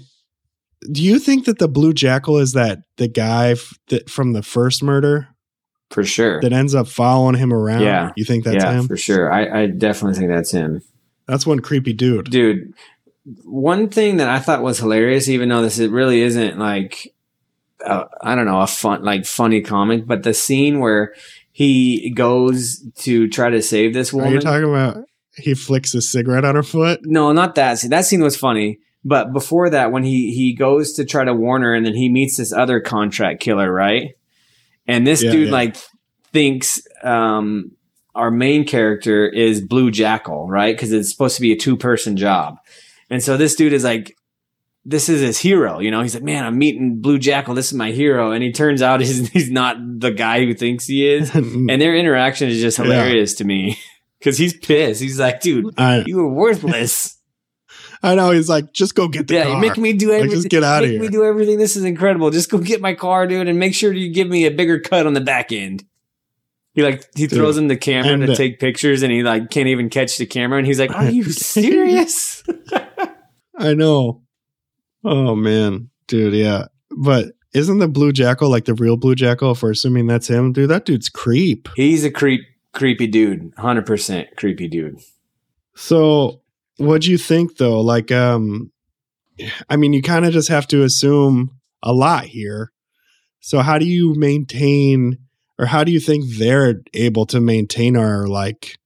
[0.93, 4.43] do you think that the blue jackal is that the guy f- that from the
[4.43, 5.29] first murder
[5.91, 6.41] For sure.
[6.41, 7.83] that ends up following him around?
[7.83, 8.13] Yeah.
[8.17, 8.87] You think that's yeah, him?
[8.87, 9.33] for sure.
[9.33, 10.83] I, I definitely think that's him.
[11.27, 12.31] That's one creepy dude.
[12.31, 12.75] Dude,
[13.45, 17.15] one thing that I thought was hilarious, even though this is- really isn't like,
[17.85, 21.15] uh, I don't know, a fun, like funny comic, but the scene where
[21.53, 24.33] he goes to try to save this Are woman.
[24.35, 25.05] you talking about
[25.37, 27.01] he flicks his cigarette on her foot?
[27.05, 27.91] No, not that scene.
[27.91, 28.79] That scene was funny.
[29.05, 32.09] But before that, when he he goes to try to warn her, and then he
[32.09, 34.15] meets this other contract killer, right?
[34.87, 35.53] And this Yeah, dude yeah.
[35.53, 35.77] like
[36.33, 37.73] thinks um,
[38.15, 40.75] our main character is Blue Jackal, right?
[40.75, 42.57] Because it's supposed to be a two person job.
[43.11, 44.17] And so this dude is like,
[44.87, 45.79] this is his hero.
[45.81, 47.55] You know, he's like, man, I'm meeting Blue Jackal.
[47.55, 48.33] This is my hero.
[48.33, 51.35] And he turns out he's, he's not the guy who thinks he is.
[51.35, 52.85] And their interaction is just Yeah.
[52.85, 53.79] hilarious to me
[54.19, 55.01] because he's pissed.
[55.03, 57.19] He's like, dude, I, you were worthless.
[58.05, 58.31] I know.
[58.31, 59.61] He's like, just go get the yeah, car.
[59.61, 60.37] making me do Like, everything.
[60.39, 61.11] just get outta make me here.
[61.11, 61.59] do everything.
[61.59, 62.31] This is incredible.
[62.31, 65.07] Just go get my car, dude, and make sure you give me a bigger cut
[65.07, 65.85] on the back end.
[66.75, 67.39] He like he Dude.
[67.39, 70.19] throws him the camera And, to uh, take pictures, and he like can't even catch
[70.19, 72.43] the camera, and he's like, "Are you serious?"
[73.57, 74.23] I know.
[75.05, 76.67] Oh man, dude, yeah.
[76.91, 79.53] But isn't the blue jackal like the real blue jackal?
[79.53, 81.69] If we're assuming that's him, dude, that dude's creep.
[81.77, 84.99] he's a creep, creepy dude, hundred percent creepy dude.
[85.77, 86.41] So,
[86.77, 87.81] what'd you think though?
[87.81, 88.71] Like, um,
[89.69, 92.73] I mean, you kind of just have to assume a lot here.
[93.41, 95.19] So, how do you maintain,
[95.59, 98.79] or how do you think they're able to maintain our like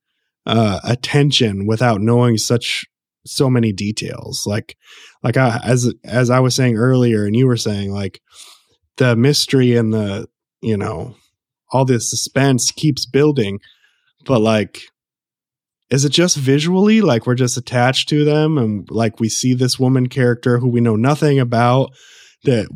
[0.47, 2.85] uh, attention without knowing such
[3.25, 4.45] so many details?
[4.47, 4.77] Like,
[5.23, 8.21] like I, as as I was saying earlier, and you were saying, like
[8.97, 10.29] the mystery and the
[10.61, 11.15] you know
[11.71, 13.61] all this suspense keeps building,
[14.25, 14.83] but like
[15.91, 19.79] is it just visually like we're just attached to them and like we see this
[19.79, 21.91] woman character who we know nothing about
[22.45, 22.69] that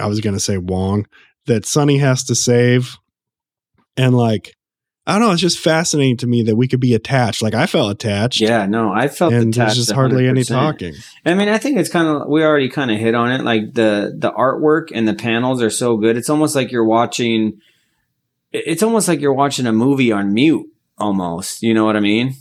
[0.00, 1.06] I was going to say Wong
[1.46, 2.96] that Sonny has to save
[3.96, 4.54] and like
[5.06, 7.66] I don't know it's just fascinating to me that we could be attached like I
[7.66, 10.48] felt attached Yeah, no, I felt and attached there's just hardly any 100%.
[10.48, 10.94] talking
[11.26, 13.42] I mean, I think it's kind of we already kind of hit on it.
[13.42, 16.16] Like the the artwork and the panels are so good.
[16.16, 17.60] It's almost like you're watching
[18.50, 21.62] it's almost like you're watching a movie on mute almost.
[21.62, 22.34] You know what I mean?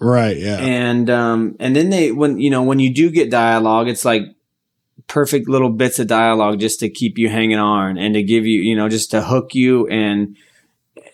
[0.00, 0.36] Right.
[0.36, 0.58] Yeah.
[0.58, 4.22] and um and then they when you know when you do get dialogue it's like
[5.06, 8.60] perfect little bits of dialogue just to keep you hanging on and to give you
[8.60, 10.36] you know just to hook you and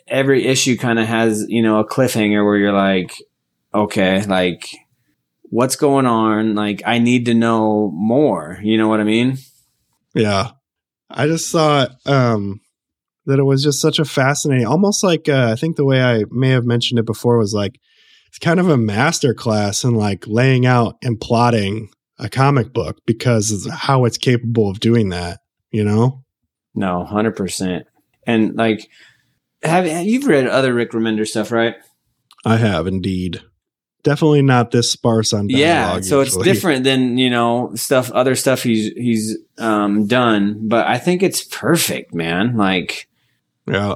[0.06, 3.12] every issue kind of has you know a cliffhanger where you're like
[3.74, 4.68] okay like
[5.50, 9.36] what's going on like i need to know more you know what i mean
[10.14, 10.50] Yeah.
[11.10, 12.60] I just thought um
[13.24, 16.24] that it was just such a fascinating almost like uh, I think the way I
[16.30, 17.80] may have mentioned it before was like
[18.38, 23.00] it's kind of a master class in like laying out and plotting a comic book
[23.04, 25.40] because of how it's capable of doing that,
[25.72, 26.24] you know?
[26.74, 27.82] no 100%
[28.28, 28.88] and like
[29.64, 31.74] have you've read other rick remender stuff right
[32.44, 33.42] I have indeed.
[34.04, 35.58] Definitely not this sparse on dialogue.
[35.60, 40.86] yeah so it's different than you know stuff other stuff he's he's um done but
[40.86, 43.07] i think it's perfect man like
[43.70, 43.94] Yeah.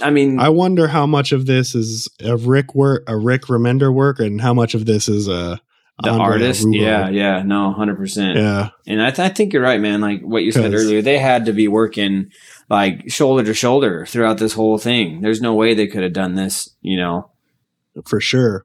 [0.00, 3.92] i mean I wonder how much of this is a Rick work, a Rick Remender
[3.92, 5.60] work, and how much of this is a
[6.02, 6.64] the Andre artist?
[6.64, 6.80] Araujo.
[6.80, 7.42] yeah yeah.
[7.42, 10.00] No 100% yeah, and I, th- I think you're right man.
[10.00, 12.30] Like what you said earlier they had to be working
[12.68, 15.20] like shoulder to shoulder throughout this whole thing.
[15.20, 17.30] There's no way they could have done this you know?
[18.06, 18.64] For sure.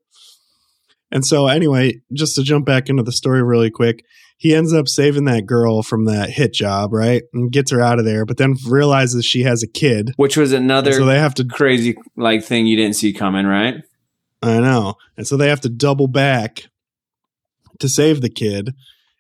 [1.12, 4.04] And so, anyway, just to jump back into the story really quick,
[4.38, 8.00] he ends up saving that girl from that hit job, right, and gets her out
[8.00, 8.26] of there.
[8.26, 11.46] But then realizes she has a kid, which was another so they have to.
[11.46, 13.84] crazy like thing you didn't see coming right
[14.42, 16.68] I know, and so they have to double back
[17.80, 18.74] to save the kid.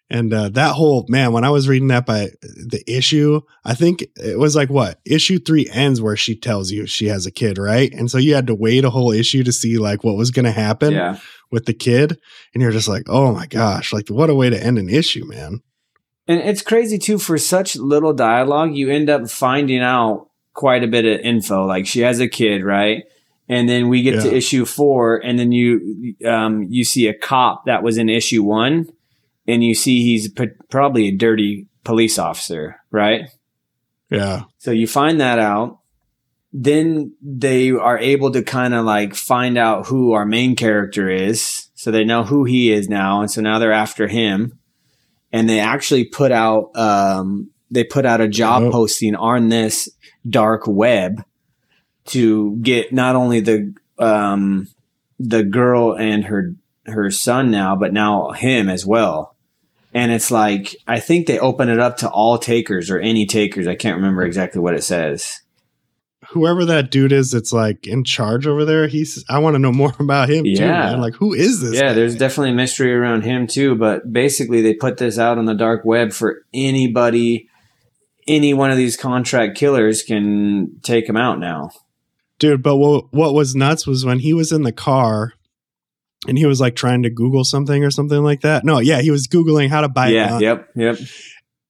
[0.09, 4.05] And uh, that whole man, when I was reading that by the issue, I think
[4.15, 7.57] it was like what issue three ends where she tells you she has a kid,
[7.57, 7.91] right?
[7.93, 10.45] And so you had to wait a whole issue to see like what was going
[10.45, 11.17] to happen yeah
[11.51, 12.19] with the kid,
[12.53, 15.25] and you're just like, oh my gosh, like what a way to end an issue,
[15.25, 15.61] man.
[16.27, 20.87] And it's crazy too, for such little dialogue, you end up finding out quite a
[20.87, 21.65] bit of info.
[21.65, 23.05] Like she has a kid, right?
[23.47, 27.65] And then we get to issue four, and then you um, you see a cop
[27.65, 28.91] that was in issue one,
[29.47, 33.29] and you see he's p- probably a dirty police officer, right?
[34.09, 35.76] Yeah, So you find that out.
[36.59, 41.69] Then they are able to kind of like find out who our main character is.
[41.75, 43.21] So they know who he is now.
[43.21, 44.57] And so now they're after him.
[45.31, 48.71] And they actually put out, um, they put out a job Oh.
[48.71, 49.87] posting on this
[50.27, 51.23] dark web
[52.05, 54.67] to get not only the, um,
[55.19, 56.55] the girl and her,
[56.87, 59.35] her son now, but now him as well.
[59.93, 63.67] And it's like, I think they open it up to all takers or any takers.
[63.67, 65.41] I can't remember exactly what it says.
[66.31, 69.23] Whoever that dude is that's like in charge over there, he's.
[69.29, 70.91] I want to know more about him too, Yeah.
[70.91, 71.01] man.
[71.01, 71.73] Like, who is this?
[71.75, 71.93] Yeah, guy?
[71.93, 73.75] there's definitely a mystery around him too.
[73.75, 77.47] But basically, they put this out on the dark web for anybody,
[78.27, 81.69] any one of these contract killers can take him out now.
[82.39, 82.61] dude.
[82.63, 85.33] But what what was nuts was when he was in the car.
[86.27, 88.65] And he was like trying to Google something or something like that.
[88.65, 90.97] No, yeah, he was Googling how to buy a yeah, yep, yep.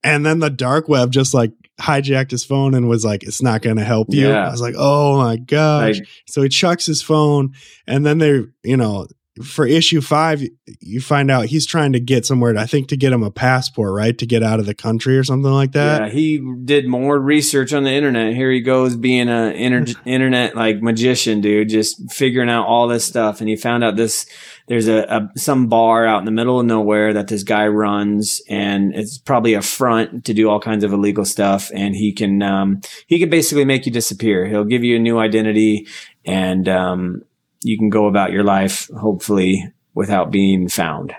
[0.02, 3.62] And then the dark web just like hijacked his phone and was like, it's not
[3.62, 4.28] going to help you.
[4.28, 4.46] Yeah.
[4.46, 6.00] I was like, oh my gosh.
[6.26, 7.54] So he chucks his phone,
[7.86, 9.06] and then they, you know,
[9.44, 10.42] for issue five,
[10.80, 12.56] you find out he's trying to get somewhere.
[12.56, 15.22] I think to get him a passport, right, to get out of the country or
[15.22, 16.02] something like that.
[16.02, 18.34] yeah, he did more research on the internet.
[18.34, 23.04] Here he goes being a inter- internet like magician, dude, just figuring out all this
[23.04, 23.40] stuff.
[23.40, 24.26] And he found out this
[24.68, 28.40] there's a, a some bar out in the middle of nowhere that this guy runs,
[28.48, 31.70] and it's probably a front to do all kinds of illegal stuff.
[31.74, 34.46] And he can um, he can basically make you disappear.
[34.46, 35.86] He'll give you a new identity,
[36.24, 37.22] and um,
[37.62, 41.12] you can go about your life hopefully without being found.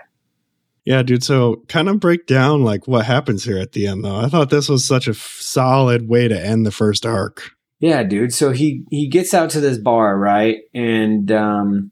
[0.85, 1.23] Yeah, dude.
[1.23, 4.15] So kind of break down like what happens here at the end, though.
[4.15, 7.51] I thought this was such a f- solid way to end the first arc.
[7.79, 8.33] Yeah, dude.
[8.33, 10.57] So he he gets out to this bar, right?
[10.73, 11.91] And um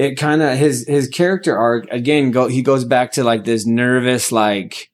[0.00, 3.66] it kind of his his character arc again go he goes back to like this
[3.66, 4.90] nervous like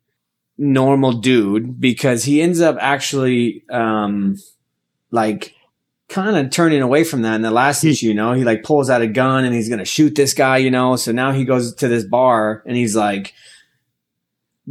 [0.59, 4.37] normal dude because he ends up actually um
[5.13, 5.55] like
[6.09, 8.33] kind of turning away from that in the last issue, you know.
[8.33, 10.97] He like pulls out a gun and he's going to shoot this guy, you know.
[10.97, 13.33] So now he goes to this bar and he's like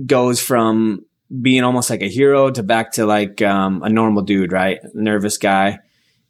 [0.05, 1.05] goes from
[1.41, 4.79] being almost like a hero to back to like um, a normal dude, right?
[4.93, 5.79] Nervous guy.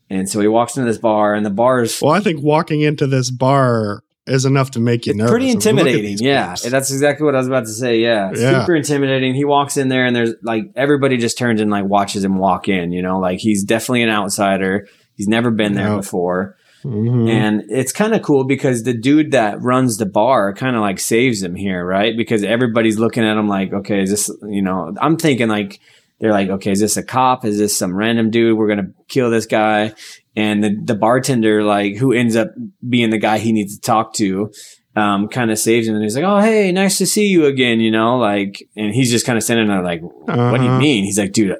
[0.09, 2.81] And so he walks into this bar, and the bar is Well, I think walking
[2.81, 5.31] into this bar is enough to make you it's nervous.
[5.31, 6.17] pretty I mean, look at intimidating.
[6.19, 7.99] Yeah, that's exactly what I was about to say.
[7.99, 8.31] Yeah.
[8.35, 8.61] Yeah.
[8.61, 9.33] super intimidating.
[9.35, 12.67] He walks in there, and there's like everybody just turns and like watches him walk
[12.67, 12.91] in.
[12.91, 14.87] You know, like he's definitely an outsider.
[15.15, 16.55] He's never been there before.
[16.83, 17.29] Mhm.
[17.29, 20.99] And it's kind of cool because the dude that runs the bar kind of like
[20.99, 22.15] saves him here, right?
[22.15, 25.79] Because everybody's looking at him like, okay, is this, you know, I'm thinking like
[26.19, 27.43] they're like, okay, is this a cop?
[27.45, 28.57] Is this some random dude?
[28.57, 29.93] We're gonna kill this guy.
[30.35, 32.49] And the, the bartender, like, who ends up
[32.87, 34.51] being the guy he needs to talk to,
[34.97, 35.95] um, kind of saves him.
[35.95, 39.09] And he's like, oh, hey, nice to see you again, you know, like, and he's
[39.11, 40.79] just kind of standing there like, what do you Uh-huh.
[40.79, 41.05] mean?
[41.05, 41.55] He's like, dude,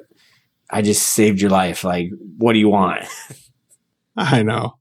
[0.70, 1.84] I just saved your life.
[1.84, 3.04] Like, what do you want?
[4.16, 4.76] I know.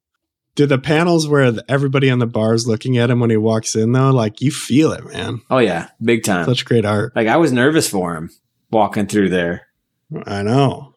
[0.55, 3.75] Do the panels where everybody on the bar is looking at him when he walks
[3.75, 5.41] in though, like you feel it, man.
[5.49, 6.45] Oh yeah, big time.
[6.45, 7.13] Such great art.
[7.13, 8.29] Like I was nervous for him
[8.75, 9.67] walking through there.
[10.27, 10.95] I know.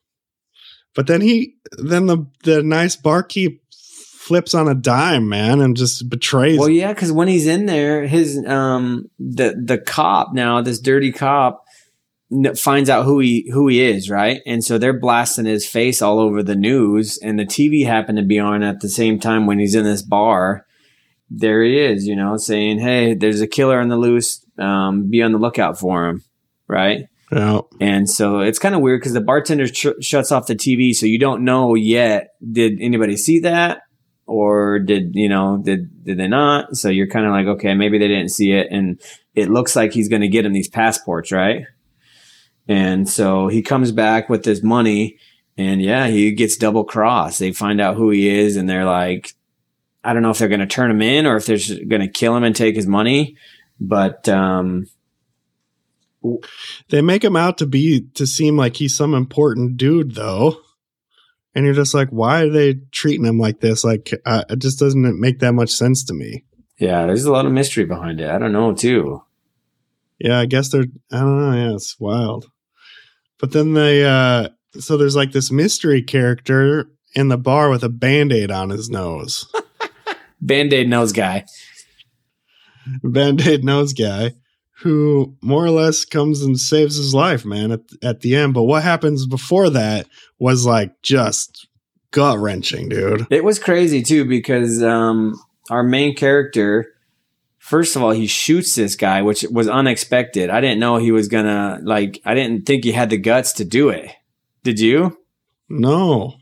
[0.94, 6.10] But then he then the the nice barkeep flips on a dime, man, and just
[6.10, 10.80] betrays Well, yeah, because when he's in there, his um the the cop now, this
[10.80, 11.64] dirty cop,
[12.56, 14.42] finds out who he who he is, right?
[14.44, 18.24] And so they're blasting his face all over the news, and the TV happened to
[18.24, 20.66] be on at the same time when he's in this bar.
[21.30, 24.44] There he is, you know, saying, "Hey, there's a killer on the loose.
[24.58, 26.24] Um, be on the lookout for him."
[26.66, 27.06] Right?
[27.30, 27.60] Yeah.
[27.80, 31.06] And so it's kind of weird because the bartender sh- shuts off the TV, so
[31.06, 32.30] you don't know yet.
[32.50, 33.82] Did anybody see that,
[34.26, 35.60] or did you know?
[35.62, 36.76] Did did they not?
[36.76, 39.00] So you're kind of like, okay, maybe they didn't see it, and
[39.34, 41.64] it looks like he's going to get him these passports, right?
[42.66, 45.18] And so he comes back with this money,
[45.56, 47.38] and yeah, he gets double crossed.
[47.38, 49.34] They find out who he is, and they're like,
[50.02, 52.08] I don't know if they're going to turn him in or if they're going to
[52.08, 53.36] kill him and take his money,
[53.80, 54.86] but um,
[56.90, 60.56] They make him out to be to seem like he's some important dude though.
[61.54, 63.82] And you're just like, why are they treating him like this?
[63.82, 66.44] Like, uh, it just doesn't make that much sense to me.
[66.78, 68.30] yeah, there's a lot of mystery behind it.
[68.30, 69.22] I don't know too.
[70.20, 72.50] Yeah, I guess they're I don't know, yeah, it's wild.
[73.38, 74.48] But then they uh
[74.78, 79.50] so there's like this mystery character in the bar with a band-aid on his nose.
[80.40, 81.44] Band-Aid nose guy.
[83.02, 84.32] band-aid nose guy
[84.80, 88.54] who more or less comes and saves his life, man, at, at the end.
[88.54, 90.06] But what happens before that
[90.38, 91.66] was like just
[92.10, 93.26] gut wrenching, dude.
[93.30, 95.38] It was crazy too because um,
[95.70, 96.92] our main character,
[97.58, 100.48] first of all, he shoots this guy, which was unexpected.
[100.50, 102.20] I didn't know he was gonna like.
[102.24, 104.10] I didn't think he had the guts to do it.
[104.62, 105.18] Did you,
[105.68, 106.34] No.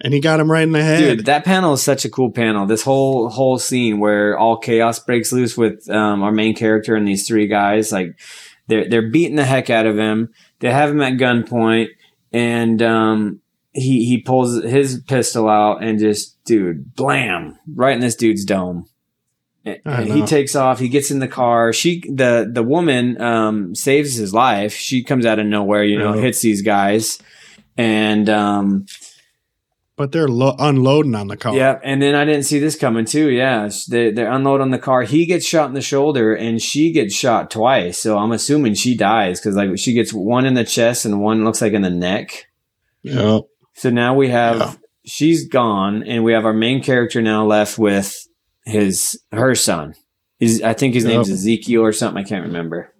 [0.00, 0.98] And he got him right in the head.
[0.98, 1.26] dude?
[1.26, 2.66] That panel is such a cool panel.
[2.66, 7.08] This whole whole scene where all chaos breaks loose with um, our main character and
[7.08, 8.18] these three guys, like
[8.66, 10.32] they're they're beating the heck out of him.
[10.60, 11.88] They have him at gunpoint,
[12.32, 13.40] and um,
[13.76, 18.88] he he pulls his pistol out and just dude blam right in this dude's dome
[19.64, 24.14] and, he takes off he gets in the car she the the woman um saves
[24.14, 27.18] his life she comes out of nowhere you know hits these guys
[27.76, 28.86] and um
[29.96, 31.54] but they're lo- unloading on the car.
[31.56, 35.02] yeah and then i didn't see this coming too yeah they, they're unloading the car
[35.02, 38.96] he gets shot in the shoulder and she gets shot twice so i'm assuming she
[38.96, 41.90] dies because like she gets one in the chest and one looks like in the
[41.90, 42.46] neck
[43.02, 43.40] Yeah.
[43.74, 44.72] So now we have Yeah.
[45.04, 48.26] she's gone, and we have our main character now left with
[48.64, 49.94] his her son.
[50.38, 51.12] He's, I think his Yep.
[51.12, 52.24] name's Ezekiel or something.
[52.24, 52.92] I can't remember.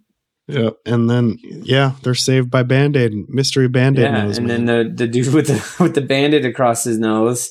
[0.48, 0.70] Yeah.
[0.84, 4.64] And then, yeah, they're saved by band-aid, mystery band-aid yeah, nose, and man.
[4.64, 7.50] then the the dude with the with the bandit across his nose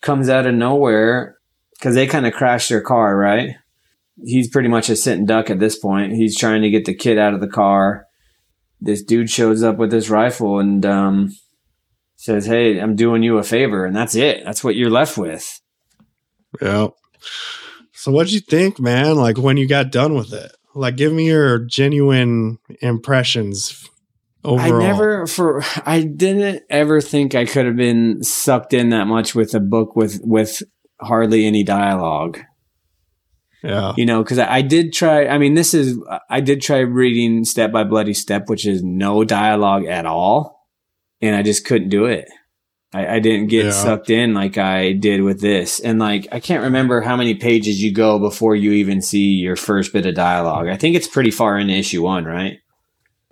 [0.00, 1.36] comes out of nowhere
[1.72, 3.16] because they kind of crashed their car.
[3.16, 3.56] Right?
[4.22, 6.12] He's pretty much a sitting duck at this point.
[6.12, 8.06] He's trying to get the kid out of the car.
[8.80, 11.34] This dude shows up with his rifle and um,
[12.16, 14.44] says, "Hey, I'm doing you a favor," and that's it.
[14.44, 15.60] That's what you're left with.
[16.62, 16.88] Yeah.
[17.92, 19.16] So what'd you think, man?
[19.16, 20.52] Like when you got done with it?
[20.74, 23.88] Like give me your genuine impressions
[24.44, 24.82] overall.
[24.82, 29.34] I never for I didn't ever think I could have been sucked in that much
[29.34, 30.62] with a book with with
[31.00, 32.40] hardly any dialogue.
[33.62, 33.92] Yeah.
[33.96, 35.26] You know, because I, I did try.
[35.26, 35.98] I mean, this is
[36.30, 40.66] I did try reading Step by Bloody Step, which is no dialogue at all,
[41.20, 42.26] and I just couldn't do it.
[42.92, 43.70] I, I didn't get Yeah.
[43.70, 47.82] sucked in like I did with this, and like I can't remember how many pages
[47.82, 50.68] you go before you even see your first bit of dialogue.
[50.68, 52.58] I think it's pretty far into issue one, right?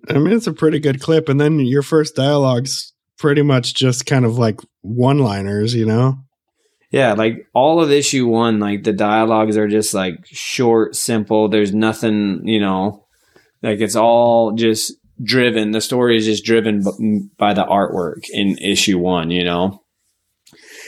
[0.08, 1.28] I mean, it's a pretty good clip.
[1.28, 6.18] And then your first dialogue's pretty much just kind of like one liners, you know?
[6.90, 11.48] Yeah, like all of issue one, like the dialogues are just like short, simple.
[11.48, 13.04] There's nothing, you know,
[13.62, 15.72] like it's all just driven.
[15.72, 19.82] The story is just driven by the artwork in issue one, you know.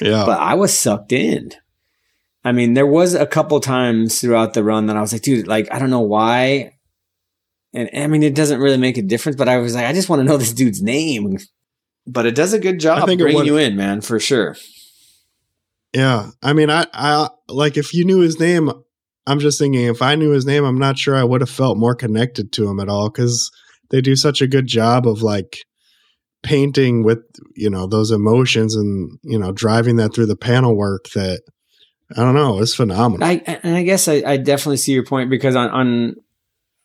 [0.01, 0.25] Yeah.
[0.27, 1.53] But I was sucked in.
[2.45, 5.47] I mean, there was a couple times throughout the run that I was like, dude,
[5.47, 6.73] like I don't know why.
[7.75, 10.09] And I mean, it doesn't really make a difference, but I was like, I just
[10.09, 11.37] want to know this dude's name.
[12.07, 14.57] But it does a good job bringing you in, man, for sure.
[15.93, 16.31] yeah.
[16.43, 18.73] I mean, I, I, like if you knew his name,
[19.27, 21.77] I'm just thinking if I knew his name, I'm not sure I would have felt
[21.77, 23.51] more connected to him at all because
[23.91, 25.59] they do such a good job of like
[26.43, 27.19] painting with
[27.55, 31.43] you know those emotions and you know driving that through the panel work that
[32.17, 33.27] I don't know, it's phenomenal.
[33.27, 36.15] I and I guess I, I definitely see your point because on on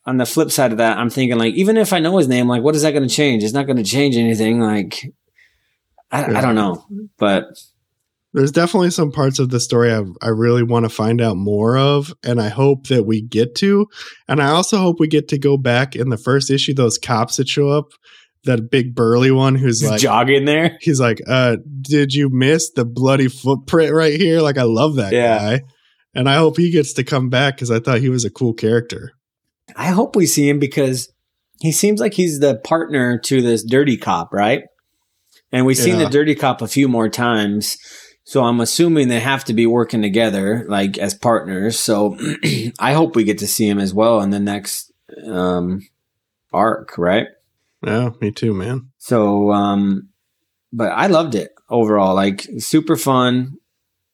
[0.06, 2.47] on the flip side of that, I'm thinking like even if I know his name,
[2.47, 3.43] like what is that going to change?
[3.43, 4.60] It's not going to change anything.
[4.60, 5.14] Like
[6.12, 6.38] I, Yeah.
[6.38, 6.86] I don't know,
[7.18, 7.45] but
[8.36, 11.77] There's definitely some parts of the story I, I really want to find out more
[11.77, 13.88] of, and I hope that we get to.
[14.27, 17.38] And I also hope we get to go back in the first issue, those cops
[17.38, 17.86] that show up,
[18.43, 20.77] that big burly one who's like, jogging there.
[20.81, 24.41] he's like, uh, did you miss the bloody footprint right here?
[24.41, 25.38] Like, I love that Yeah.
[25.38, 25.61] guy.
[26.13, 28.53] And I hope he gets to come back because I thought he was a cool
[28.53, 29.13] character.
[29.77, 31.09] I hope we see him because
[31.61, 34.63] he seems like he's the partner to this dirty cop, right?
[35.53, 36.03] And we've seen Yeah.
[36.05, 37.77] the dirty cop a few more times.
[38.26, 41.80] So I'm assuming they have to be working together, like as partners.
[41.80, 42.17] So
[42.80, 44.91] I hope we get to see him as well in the next
[45.28, 45.88] um,
[46.51, 47.28] arc, right?
[47.86, 48.89] Yeah, me too, man.
[48.97, 50.09] So, um,
[50.73, 52.15] but I loved it overall.
[52.15, 53.57] Like super fun.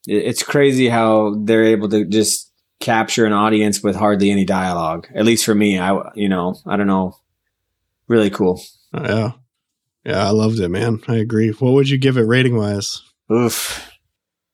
[0.06, 2.52] It's crazy how they're able to just
[2.82, 5.08] capture an audience with hardly any dialogue.
[5.16, 7.16] At least for me, I you know I don't know.
[8.08, 8.62] Really cool.
[8.94, 9.32] Yeah.
[10.04, 11.00] Yeah, I loved it, man.
[11.08, 11.52] I agree.
[11.52, 13.04] What would you give it rating wise?
[13.32, 13.91] Oof.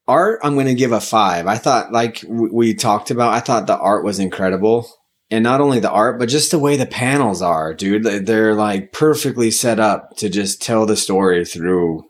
[0.08, 1.48] Art, I'm going to give a five.
[1.48, 4.90] I thought, like we talked about, I thought the art was incredible.
[5.30, 8.04] And not only the art, but just the way the panels are, dude.
[8.04, 12.04] They- They're like perfectly set up to just tell the story through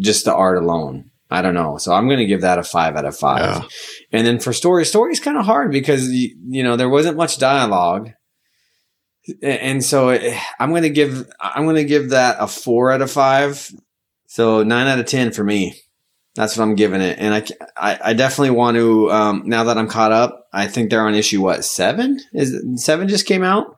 [0.00, 1.10] just the art alone.
[1.30, 1.76] I don't know.
[1.78, 3.40] So I'm going to give that a five out of five.
[3.62, 3.62] Yeah.
[4.10, 8.10] And then for story, story's kind of hard because you know there wasn't much dialogue,
[9.42, 13.70] and so eh, I'm gonna give I'm gonna give that a four out of five.
[14.26, 15.80] So nine out of ten for me.
[16.40, 17.44] That's what I'm giving it, and I
[17.76, 19.10] I, I definitely want to.
[19.12, 22.18] Um, now that I'm caught up, I think they're on issue what seven?
[22.32, 23.76] Is it, seven just came out?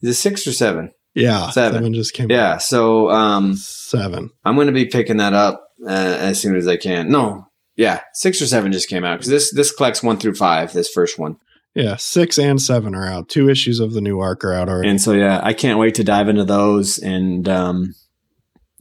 [0.00, 0.92] Is it six or seven?
[1.14, 1.50] Yeah.
[1.50, 1.92] Seven.
[1.92, 2.58] just came Yeah.
[2.58, 4.30] So um, Seven.
[4.44, 7.10] I'm going to be picking that up uh, as soon as I can.
[7.10, 10.72] No, yeah, six or seven just came out because this this collects one through five.
[10.72, 11.36] This first one,
[11.74, 13.28] Yeah, six and seven are out.
[13.28, 14.88] Two issues of the new arc are out already.
[14.90, 17.94] and so yeah, I can't wait to dive into those and um,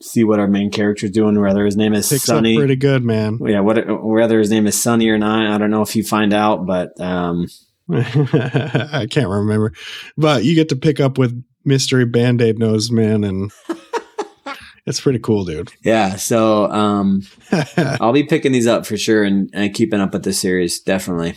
[0.05, 1.39] see what our main character's doing.
[1.39, 3.39] Whether his name is Picks Sunny, pretty good, man.
[3.45, 6.33] yeah, what whether his name is Sunny or not, I don't know if you find
[6.33, 7.47] out, but um,
[7.91, 9.73] I can't remember,
[10.17, 13.51] but you get to pick up with mystery band aid nose man, and
[14.85, 15.71] it's pretty cool, dude.
[15.83, 16.15] yeah.
[16.15, 17.21] So um,
[17.77, 21.35] I'll be picking these up for sure and, and keeping up with the series definitely.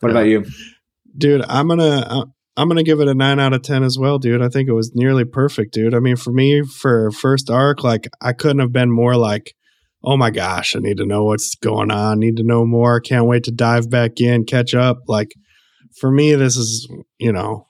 [0.00, 0.18] What Yeah.
[0.18, 0.44] about you?
[1.18, 2.24] dude i'm gonna uh,
[2.56, 4.42] i'm gonna give it a 9 out of 10 as well dude.
[4.42, 5.94] I think it was nearly perfect dude.
[5.94, 9.54] I mean for me for first arc like i couldn't have been more like
[10.04, 12.18] oh my gosh i need to know what's going on.
[12.18, 13.00] Need to know more.
[13.00, 14.98] Can't wait to dive back in catch up.
[15.06, 15.34] Like
[15.98, 16.88] for me this is
[17.18, 17.66] you know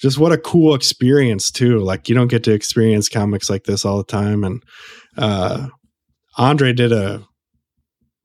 [0.00, 1.78] just what a cool experience too.
[1.78, 4.44] Like you don't get to experience comics like this all the time.
[4.44, 4.62] And
[5.16, 5.68] uh
[6.36, 7.24] andre did a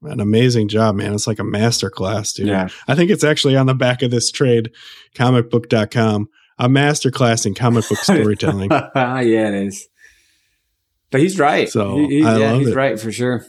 [0.02, 3.56] an amazing job man it's like a master class dude Yeah, I think it's actually
[3.56, 4.70] on the back of this trade,
[5.14, 6.28] comicbook.com,
[6.58, 8.70] a masterclass in comic book storytelling.
[8.94, 9.88] yeah, it is.
[11.10, 11.68] But he's right.
[11.68, 12.76] So, He- he- yeah, he's it.
[12.76, 13.44] right for sure,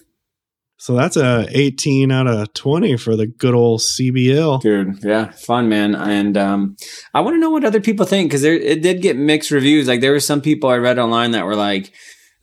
[0.77, 4.61] so that's a 18 out of 20 for the good old CBL.
[4.61, 5.03] dude.
[5.03, 5.93] Yeah, fun man.
[5.93, 6.75] And um,
[7.13, 9.87] I want to know what other people think because it did get mixed reviews.
[9.87, 11.93] Like there were some people I read online that were like,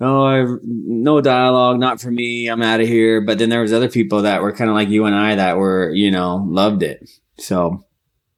[0.01, 2.49] "Oh, I, no dialogue, not for me.
[2.49, 4.89] I'm out of here." But then there was other people that were kind of like
[4.89, 7.09] you and I that were, you know, loved it.
[7.39, 7.85] So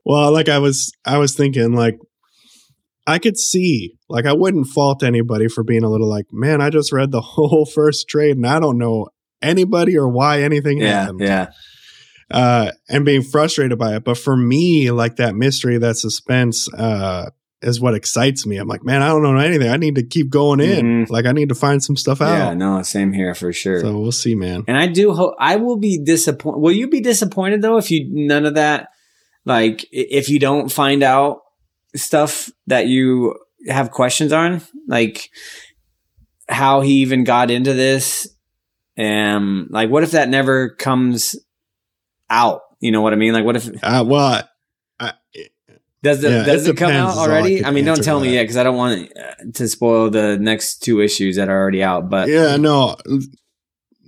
[0.05, 1.99] Well, like I was I was thinking like
[3.07, 6.71] I could see like I wouldn't fault anybody for being a little like, man, I
[6.71, 9.09] just read the whole first trade and I don't know
[9.43, 11.21] anybody or why anything yeah, happened.
[11.21, 11.51] yeah,
[12.31, 14.05] uh, and being frustrated by it.
[14.05, 17.31] But for me, like that mystery, that suspense, uh,
[17.63, 18.57] is what excites me.
[18.57, 19.69] I'm like, man, I don't know anything.
[19.69, 21.05] I need to keep going in.
[21.05, 21.11] Mhm.
[21.11, 22.33] Like, I need to find some stuff out.
[22.33, 22.55] yeah.
[22.55, 23.81] No, same here for sure.
[23.81, 24.65] So we'll see, man.
[24.67, 26.61] And I do hope I will be disappointed.
[26.61, 28.89] Will you be disappointed though if you none of that,
[29.45, 31.41] like if you don't find out
[31.95, 33.35] stuff that you
[33.69, 35.29] have questions on, like
[36.49, 38.27] how he even got into this,
[38.97, 41.37] and like what if that never comes
[42.31, 42.63] out?
[42.81, 43.33] You know what I mean?
[43.35, 44.43] Like what if Uh, well,
[44.99, 45.13] I,
[46.03, 47.65] does it Yeah, does it it come out all I already?
[47.65, 50.83] I, mean, don't tell me yet because I don't want uh, to spoil the next
[50.83, 52.09] two issues that are already out.
[52.09, 52.97] But yeah, no,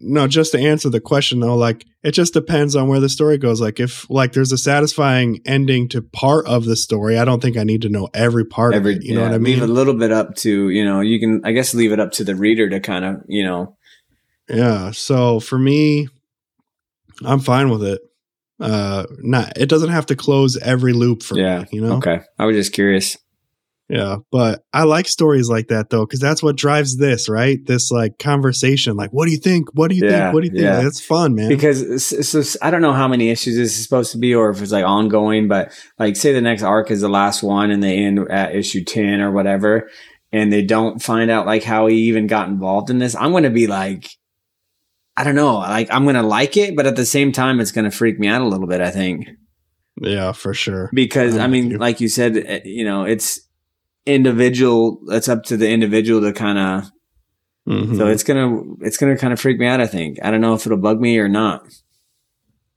[0.01, 0.27] no.
[0.27, 3.61] Just to answer the question though, like it just depends on where the story goes.
[3.61, 7.57] Like if like there's a satisfying ending to part of the story, I don't think
[7.57, 9.05] I need to know every part every of it.
[9.05, 9.55] You know what I mean?
[9.55, 12.13] leave a little bit up to you know you can i guess leave it up
[12.13, 13.77] to the reader to kind of you know
[14.49, 14.91] Yeah.
[14.93, 16.09] So for me,
[17.25, 18.01] I'm fine with it.
[18.63, 21.61] Uh, not it doesn't have to close every loop for Yeah.
[21.61, 21.67] me.
[21.73, 21.97] You know.
[21.97, 23.17] okay i was just curious
[23.89, 27.59] Yeah, but I like stories like that though, because that's what drives this, right?
[27.67, 29.69] This like conversation, like, what do you think?
[29.75, 30.35] What do you Yeah, think?
[30.35, 30.63] What do you think?
[30.83, 30.87] yeah.
[30.87, 31.49] It's fun, man.
[31.49, 34.49] because it's, it's, I don't know how many issues this is supposed to be or
[34.51, 37.83] if it's like ongoing, but like say the next arc is the last one and
[37.83, 39.91] they end at issue 10 or whatever,
[40.33, 43.43] and they don't find out like how he even got involved in this, I'm going
[43.43, 44.09] to be like,
[45.17, 47.73] I don't know, like I'm going to like it, but at the same time, it's
[47.73, 49.29] going to freak me out a little bit, I think.
[50.01, 50.91] yeah, for sure.
[50.95, 51.79] because I'm I mean, you.
[51.79, 53.41] like you said, uh, you know, it's
[54.07, 55.01] individual.
[55.09, 56.91] It's up to the individual to kind of.
[57.69, 57.97] Mhm.
[57.97, 59.81] So it's gonna it's gonna kind of freak me out.
[59.81, 61.63] I think I don't know if it'll bug me or not.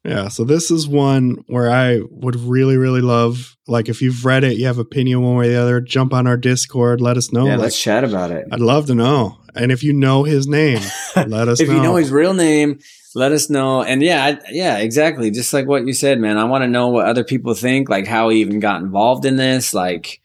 [0.06, 4.44] Yeah, so this is one where I would really, really love, like, if you've read
[4.44, 7.32] it, you have opinion one way or the other, jump on our Discord, let us
[7.32, 7.46] know.
[7.46, 8.46] yeah, Like, let's chat about it.
[8.52, 9.40] I'd love to know.
[9.56, 10.80] And if you know his name,
[11.16, 11.64] let us know.
[11.64, 11.76] if know.
[11.76, 12.80] you know his real name,
[13.16, 13.82] let us know.
[13.82, 15.32] And yeah, I, yeah, exactly.
[15.32, 16.38] Just like what you said, man.
[16.38, 19.38] I want to know what other people think, like how he even got involved in
[19.38, 20.22] this, like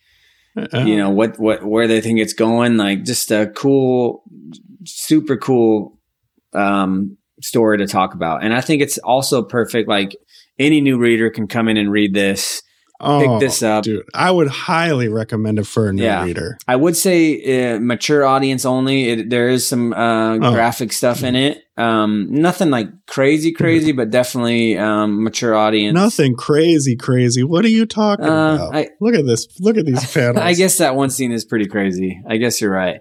[0.57, 2.76] Uh, you know what what where they think it's going.
[2.76, 4.24] Like just a cool,
[4.85, 5.97] super cool
[6.53, 8.43] um, story to talk about.
[8.45, 9.88] And I think it's also perfect.
[9.88, 10.16] Like
[10.59, 12.62] any new reader can come in and read this.
[13.03, 13.82] oh, this up.
[13.82, 16.22] Dude, I would highly recommend it for a new Yeah.
[16.22, 16.59] reader.
[16.68, 19.09] I would say uh, mature audience only.
[19.09, 20.53] It, there is some uh, Oh.
[20.53, 21.62] graphic stuff in it.
[21.78, 25.95] Um, nothing like crazy, crazy, but definitely um, mature audience.
[25.95, 27.43] Nothing crazy, crazy.
[27.43, 28.76] What are you talking Uh, about?
[28.76, 29.49] I- look at this.
[29.61, 30.36] Look at these panels.
[30.36, 32.20] I guess that one scene is pretty crazy.
[32.28, 33.01] I guess you're right.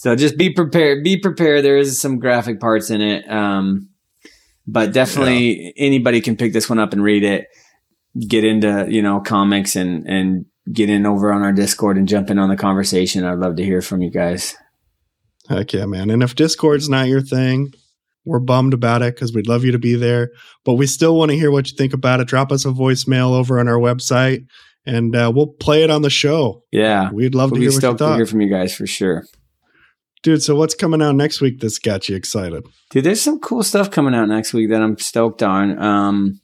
[0.00, 1.04] So just be prepared.
[1.04, 1.62] Be prepared.
[1.62, 3.90] There is some graphic parts in it, um,
[4.66, 7.48] but definitely anybody can pick this one up and read it.
[8.18, 12.30] Get into you know comics and and get in over on our Discord and jump
[12.30, 13.26] in on the conversation.
[13.26, 14.56] I'd love to hear from you guys.
[15.50, 16.08] Heck yeah, man.
[16.08, 17.74] And if Discord's not your thing,
[18.24, 20.30] we're bummed about it because we'd love you to be there.
[20.64, 22.26] But we still want to hear what you think about it.
[22.26, 24.46] Drop us a voicemail over on our website
[24.86, 26.62] and uh, we'll play it on the show.
[26.72, 28.86] Yeah, We'd love we'll to hear what you stoked to hear from you guys for
[28.86, 29.26] sure.
[30.22, 32.64] Dude, so what's coming out next week that's got you excited?
[32.90, 35.78] Dude, there's some cool stuff coming out next week that I'm stoked on.
[35.82, 36.40] Um,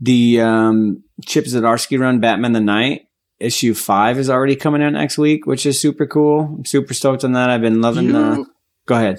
[0.00, 3.02] the um, Chip Zdarsky run, Batman the Knight,
[3.40, 6.54] issue five is already coming out next week, which is super cool.
[6.58, 7.50] I'm super stoked on that.
[7.50, 8.46] I've been loving You- the.
[8.86, 9.18] Go ahead.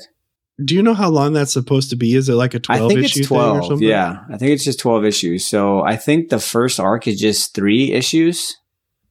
[0.63, 2.15] Do you know how long that's supposed to be?
[2.15, 3.65] Is it like a 12 think issue it's thing or 12.
[3.65, 3.87] something?
[3.87, 5.45] Yeah, I think it's just 12 issues.
[5.47, 8.57] So I think the first arc is just three issues.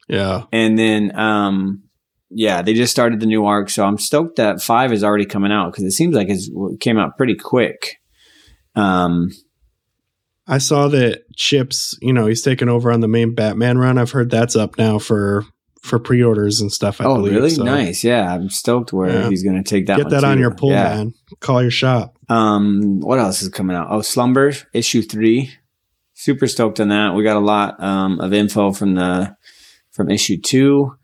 [0.08, 0.42] Yeah.
[0.52, 1.84] And then, um,
[2.30, 3.70] yeah, they just started the new arc.
[3.70, 6.80] So I'm stoked that five is already coming out because it seems like it's, it
[6.80, 7.96] came out pretty quick.
[8.74, 9.30] Um,
[10.46, 13.98] I saw that Chips, you know, he's taken over on the main Batman run.
[13.98, 15.44] I've heard that's up now for
[15.82, 17.00] for pre-orders and stuff.
[17.00, 17.34] I oh, believe.
[17.34, 17.50] really?
[17.50, 18.02] So Nice.
[18.02, 19.28] Yeah, I'm stoked where Yeah.
[19.28, 19.96] he's going to take that.
[19.96, 20.96] Get that on your pull, Yeah.
[20.96, 21.14] man.
[21.40, 22.18] Call your shop.
[22.28, 23.86] Um, what else is coming out?
[23.90, 25.52] Oh, Slumber issue three.
[26.14, 27.14] Super stoked on that.
[27.14, 29.36] We got a lot um, of info from the
[29.92, 30.97] from issue two.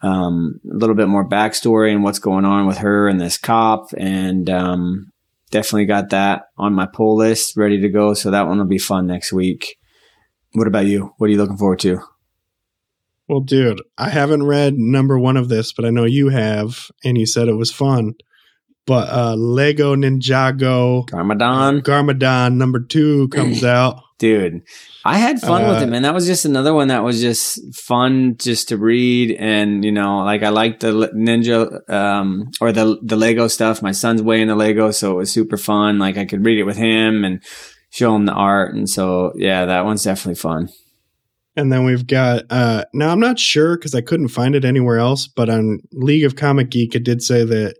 [0.00, 3.88] Um, a little bit more backstory and what's going on with her and this cop,
[3.96, 5.12] and um,
[5.50, 8.14] definitely got that on my pull list, ready to go.
[8.14, 9.76] So that one will be fun next week.
[10.52, 11.14] What about you?
[11.18, 12.00] What are you looking forward to?
[13.28, 17.18] Well, dude, I haven't read number one of this, but I know you have, and
[17.18, 18.14] you said it was fun.
[18.88, 24.02] But uh Lego Ninjago Ramadan, Garmadon number two comes out.
[24.18, 24.62] dude.
[25.04, 26.02] I had fun with Uh, it, man.
[26.02, 30.18] That was just another one that was just fun just to read, and you know,
[30.24, 33.82] like I like the ninja um, or the the Lego stuff.
[33.82, 35.98] My son's way into Lego, so it was super fun.
[35.98, 37.42] Like I could read it with him and
[37.90, 40.68] show him the art, and so yeah, that one's definitely fun.
[41.56, 44.98] And then we've got uh now I'm not sure because I couldn't find it anywhere
[44.98, 47.76] else, but on League of Comic Geek it did say that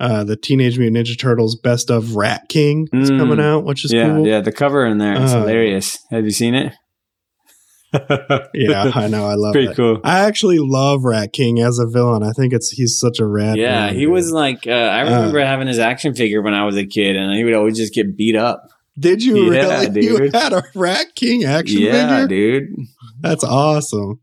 [0.00, 3.18] uh the Teenage Mutant Ninja Turtles best of Rat King is Mm.
[3.18, 4.26] coming out, which is yeah, cool.
[4.26, 5.98] yeah, the cover in there is Uh, hilarious.
[6.10, 6.72] Have you seen it?
[8.54, 9.76] Yeah, I know, I love pretty it.
[9.76, 10.00] cool.
[10.04, 12.22] I actually love Rat King as a villain.
[12.22, 13.56] I think it's he's such a rat.
[13.58, 14.12] Yeah, villain, he dude.
[14.12, 17.34] was like uh, I remember having his action figure when I was a kid, and
[17.34, 18.68] he would always just get beat up.
[18.98, 20.02] Did you Yeah, really?
[20.06, 22.28] You had a Rat King action yeah, figure?
[22.28, 22.68] dude.
[23.20, 24.20] That's awesome.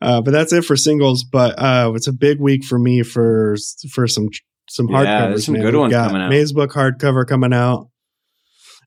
[0.00, 1.24] Uh, but that's it for singles.
[1.24, 3.56] But uh, it's a big week for me for
[3.90, 4.28] for some
[4.68, 5.28] some Yeah, hardcovers.
[5.30, 5.62] there's some man.
[5.62, 6.30] good We've ones got coming out.
[6.32, 7.88] Mazebook hardcover coming out.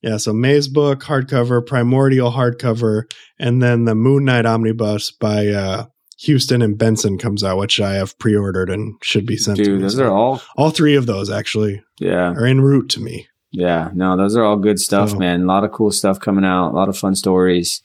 [0.02, 3.04] Yeah, so Mazebook hardcover, Primordial hardcover,
[3.38, 5.86] and then the Moon Knight omnibus by uh,
[6.26, 9.58] Huston and Benson comes out, which I have pre-ordered and should be sent.
[9.58, 9.82] to Dude, me.
[9.84, 12.32] those So are all all three of those actually yeah.
[12.32, 13.28] are en route to me.
[13.52, 15.42] Yeah, no, those are all good stuff, So- man.
[15.42, 17.82] A lot of cool stuff coming out, a lot of fun stories.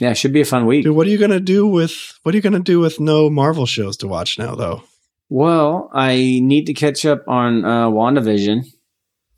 [0.00, 0.84] Yeah, should be a fun week.
[0.84, 3.66] Dude, what are you gonna do with what are you gonna do with no Marvel
[3.66, 4.82] shows to watch now though?
[5.28, 8.64] Well, I need to catch up on uh WandaVision.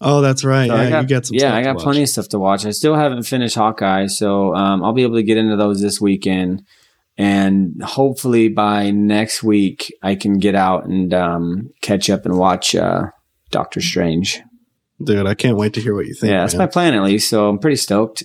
[0.00, 0.68] Oh, that's right.
[0.68, 1.36] So yeah, I got, you get some.
[1.36, 2.64] yeah, I got plenty of stuff to watch.
[2.64, 6.00] I still haven't finished Hawkeye, so um, I'll be able to get into those this
[6.00, 6.64] weekend.
[7.18, 12.74] and hopefully by next week I can get out and um, catch up and watch
[12.74, 13.08] uh,
[13.50, 14.40] Doctor Strange.
[15.04, 16.30] Dude, I can't wait to hear what you think.
[16.30, 16.60] yeah, that's man.
[16.60, 17.28] my plan at least.
[17.28, 18.22] So I'm pretty stoked.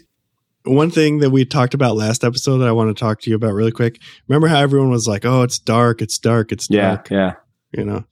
[0.64, 3.36] one thing that we talked about last episode that I want to talk to you
[3.36, 4.00] about really quick.
[4.30, 7.34] Remember how everyone was like, "Oh, it's dark, it's dark, it's Yeah, dark," yeah.
[7.78, 8.04] You know?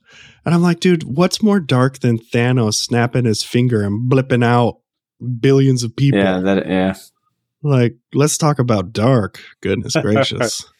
[0.44, 4.78] And I'm like, dude, what's more dark than Thanos snapping his finger and blipping out
[5.40, 6.20] billions of people?
[6.20, 6.94] Yeah, that yeah.
[7.62, 9.40] Like, let's talk about dark.
[9.60, 10.66] Goodness gracious.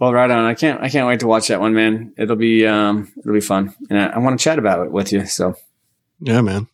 [0.00, 0.44] Well, right on.
[0.44, 2.12] I can't I can't wait to watch that one, man.
[2.16, 3.74] It'll be um it'll be fun.
[3.90, 5.26] And I, I want to chat about it with you.
[5.26, 5.54] So
[6.20, 6.68] yeah, man.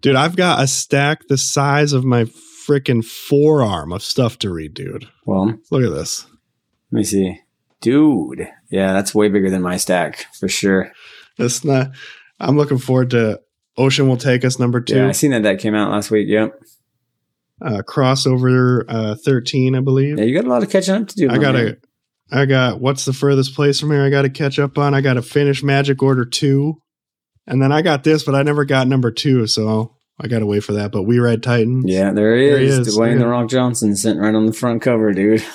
[0.00, 2.24] Dude, I've got a stack the size of my
[2.66, 5.08] freaking forearm of stuff to read, dude.
[5.24, 6.26] well, Look at this.
[6.90, 7.40] Let me see.
[7.86, 8.48] Dude.
[8.68, 10.90] Yeah, that's way bigger than my stack for sure.
[11.38, 11.92] It's not
[12.40, 13.40] I'm looking forward to
[13.76, 14.96] Ocean Will Take Us number two.
[14.96, 16.26] Yeah, I seen that that came out last week.
[16.28, 16.58] Yep.
[17.62, 20.18] uh, crossover uh, 13, I believe.
[20.18, 21.30] Yeah, you got a lot of catching up to do.
[21.30, 21.78] I got to
[22.32, 24.92] I got what's the furthest place from here I got to catch up on.
[24.92, 26.74] I got to finish Magic Order 2.
[27.46, 30.46] And then I got this, but I never got number 2, so I got to
[30.46, 30.90] wait for that.
[30.90, 31.84] But We Ride Titans.
[31.86, 32.88] Yeah, there he There he is.
[32.88, 33.18] is, Dwayne yeah.
[33.18, 35.44] the Rock Johnson sitting right on the front cover, dude.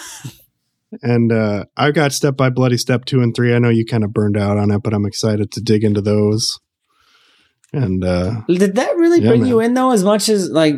[1.02, 3.54] And uh, I got Step by Bloody Step 2 and 3.
[3.56, 6.02] I know you kind of burned out on it, but I'm excited to dig into
[6.02, 6.60] those.
[7.74, 9.50] And uh, Did that really Yeah, bring man.
[9.50, 10.76] you in though, as much as like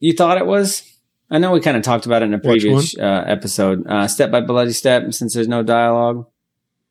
[0.00, 0.82] you thought it was?
[1.30, 3.86] I know we kind of talked about it in a previous uh, episode.
[3.86, 6.26] Uh, step by bloody step, since there's no dialogue.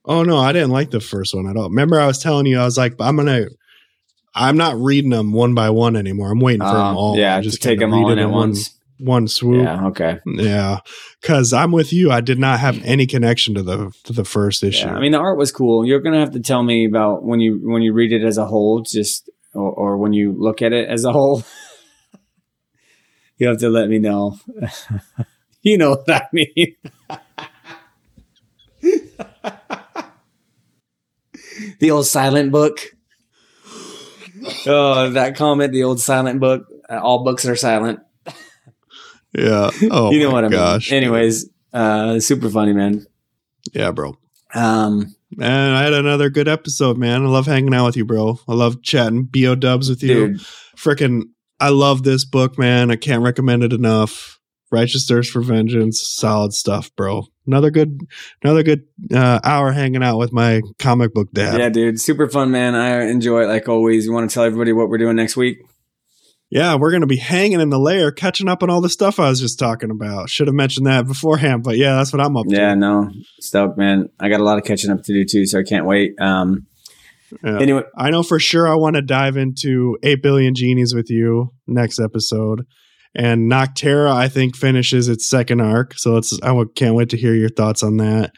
[0.03, 1.69] oh no, I didn't like the first one at all.
[1.69, 3.49] Remember, I was telling you, I was like, I'm to.
[4.37, 6.29] I'm not reading them one by one anymore.
[6.31, 7.17] I'm waiting for them Um, all.
[7.17, 8.77] yeah, I just take them all in at once.
[8.99, 9.63] One swoop.
[9.63, 10.19] Yeah, okay.
[10.25, 10.79] Yeah,
[11.21, 12.11] because I'm with you.
[12.11, 14.87] I did not have any connection to the to the first issue.
[14.87, 15.85] Yeah, I mean the art was cool.
[15.85, 18.45] You're gonna have to tell me about when you when you read it as a
[18.45, 21.43] whole, just or, or when you look at it as a whole.
[23.37, 24.37] you have to let me know.
[25.61, 26.75] you know what I mean.
[31.79, 32.79] the old silent book.
[34.67, 36.67] Oh, that comment, the old silent book.
[36.87, 37.99] All books are silent.
[39.37, 39.69] Yeah.
[39.91, 40.91] Oh, you know my what I gosh.
[40.91, 41.03] mean.
[41.03, 43.05] Anyways, uh, super funny, man.
[43.73, 44.17] Yeah, bro.
[44.53, 47.23] Um, And I had another good episode, man.
[47.23, 48.39] I love hanging out with you, bro.
[48.47, 50.37] I love chatting bo dubs with you.
[50.77, 51.23] Freaking,
[51.59, 52.91] I love this book, man.
[52.91, 54.39] I can't recommend it enough.
[54.71, 57.27] Righteous Thirst for Vengeance, solid stuff, bro.
[57.47, 58.01] Another good,
[58.43, 58.83] another good
[59.13, 61.59] uh, hour hanging out with my comic book dad.
[61.59, 62.73] Yeah, dude, super fun, man.
[62.75, 64.05] I enjoy it like always.
[64.05, 65.59] You want to tell everybody what we're doing next week?
[66.55, 69.27] Yeah, we're gonna be hanging in the lair, catching up on all the stuff I
[69.27, 70.29] was just talking about.
[70.29, 72.61] Should have mentioned that beforehand, but yeah, that's what I'm up Yeah, to.
[72.63, 74.07] Yeah, no, stoked, man.
[74.21, 76.13] I got a lot of catching up to do too, so I can't wait.
[76.17, 76.65] Um,
[77.43, 77.59] Yeah.
[77.59, 81.51] anyway, I know for sure I want to dive into 8 billion genies with you
[81.67, 82.61] next episode.
[83.13, 85.95] And Nocterra, I think, finishes its second arc.
[85.97, 88.31] So it's I can't wait to hear your thoughts on that.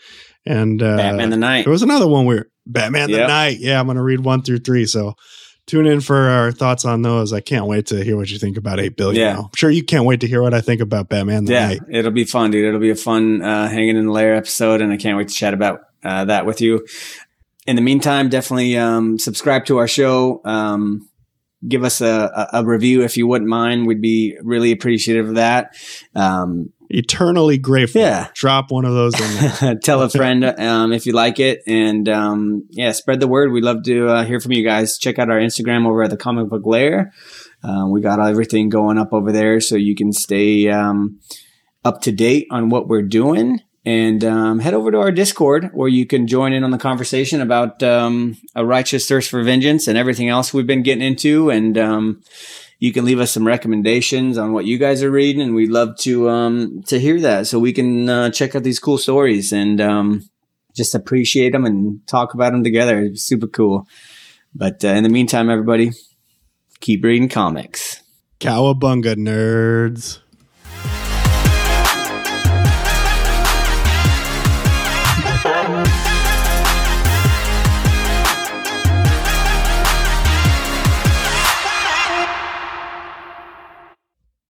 [0.43, 1.65] And uh, Batman the Knight.
[1.65, 3.57] there was another one where Batman the Knight.
[3.59, 4.88] Yeah, I'm going to read one through three.
[4.88, 5.13] So
[5.68, 7.34] tune in for our thoughts on those.
[7.34, 9.22] I can't wait to hear what you think about 8 billion.
[9.22, 9.34] Yeah.
[9.34, 9.39] now.
[9.43, 11.80] I'm sure you can't wait to hear what I think about Batman the Yeah, Knight.
[11.89, 12.65] it'll be fun, dude.
[12.65, 15.34] It'll be a fun uh, hanging in the lair episode, and I can't wait to
[15.34, 16.88] chat about uh, that with you.
[17.68, 20.41] In the meantime, definitely um, subscribe to our show.
[20.45, 21.09] Um,
[21.68, 23.88] give us a, a, a review if you wouldn't mind.
[23.88, 25.76] We'd be really appreciative of that.
[26.15, 28.01] Um, Eternally grateful.
[28.01, 28.29] Yeah.
[28.33, 29.75] Drop one of those in there.
[29.83, 31.61] tell a friend um, if you like it.
[31.67, 33.51] And um, yeah spread the word.
[33.51, 34.97] We'd love to uh, hear from you guys.
[34.97, 37.13] Check out our instagram over at the comic book lair.
[37.63, 41.19] Um, we got everything going up over there so you can stay um,
[41.83, 43.61] up to date on what we're doing.
[43.85, 47.39] And um, head over to our discord where you can join in on the conversation
[47.39, 51.49] about um, a righteous thirst for vengeance and everything else we've been getting into.
[51.49, 52.21] And um,
[52.80, 55.97] you can leave us some recommendations on what you guys are reading and we'd love
[55.97, 57.47] to um to hear that.
[57.47, 60.30] So we can uh, check out these cool stories and um
[60.75, 62.99] just appreciate them and talk about them together.
[62.99, 63.88] It's super cool.
[64.53, 65.91] But uh, in the meantime everybody
[66.80, 68.01] keep reading comics.
[68.39, 70.19] Cowabunga, nerds.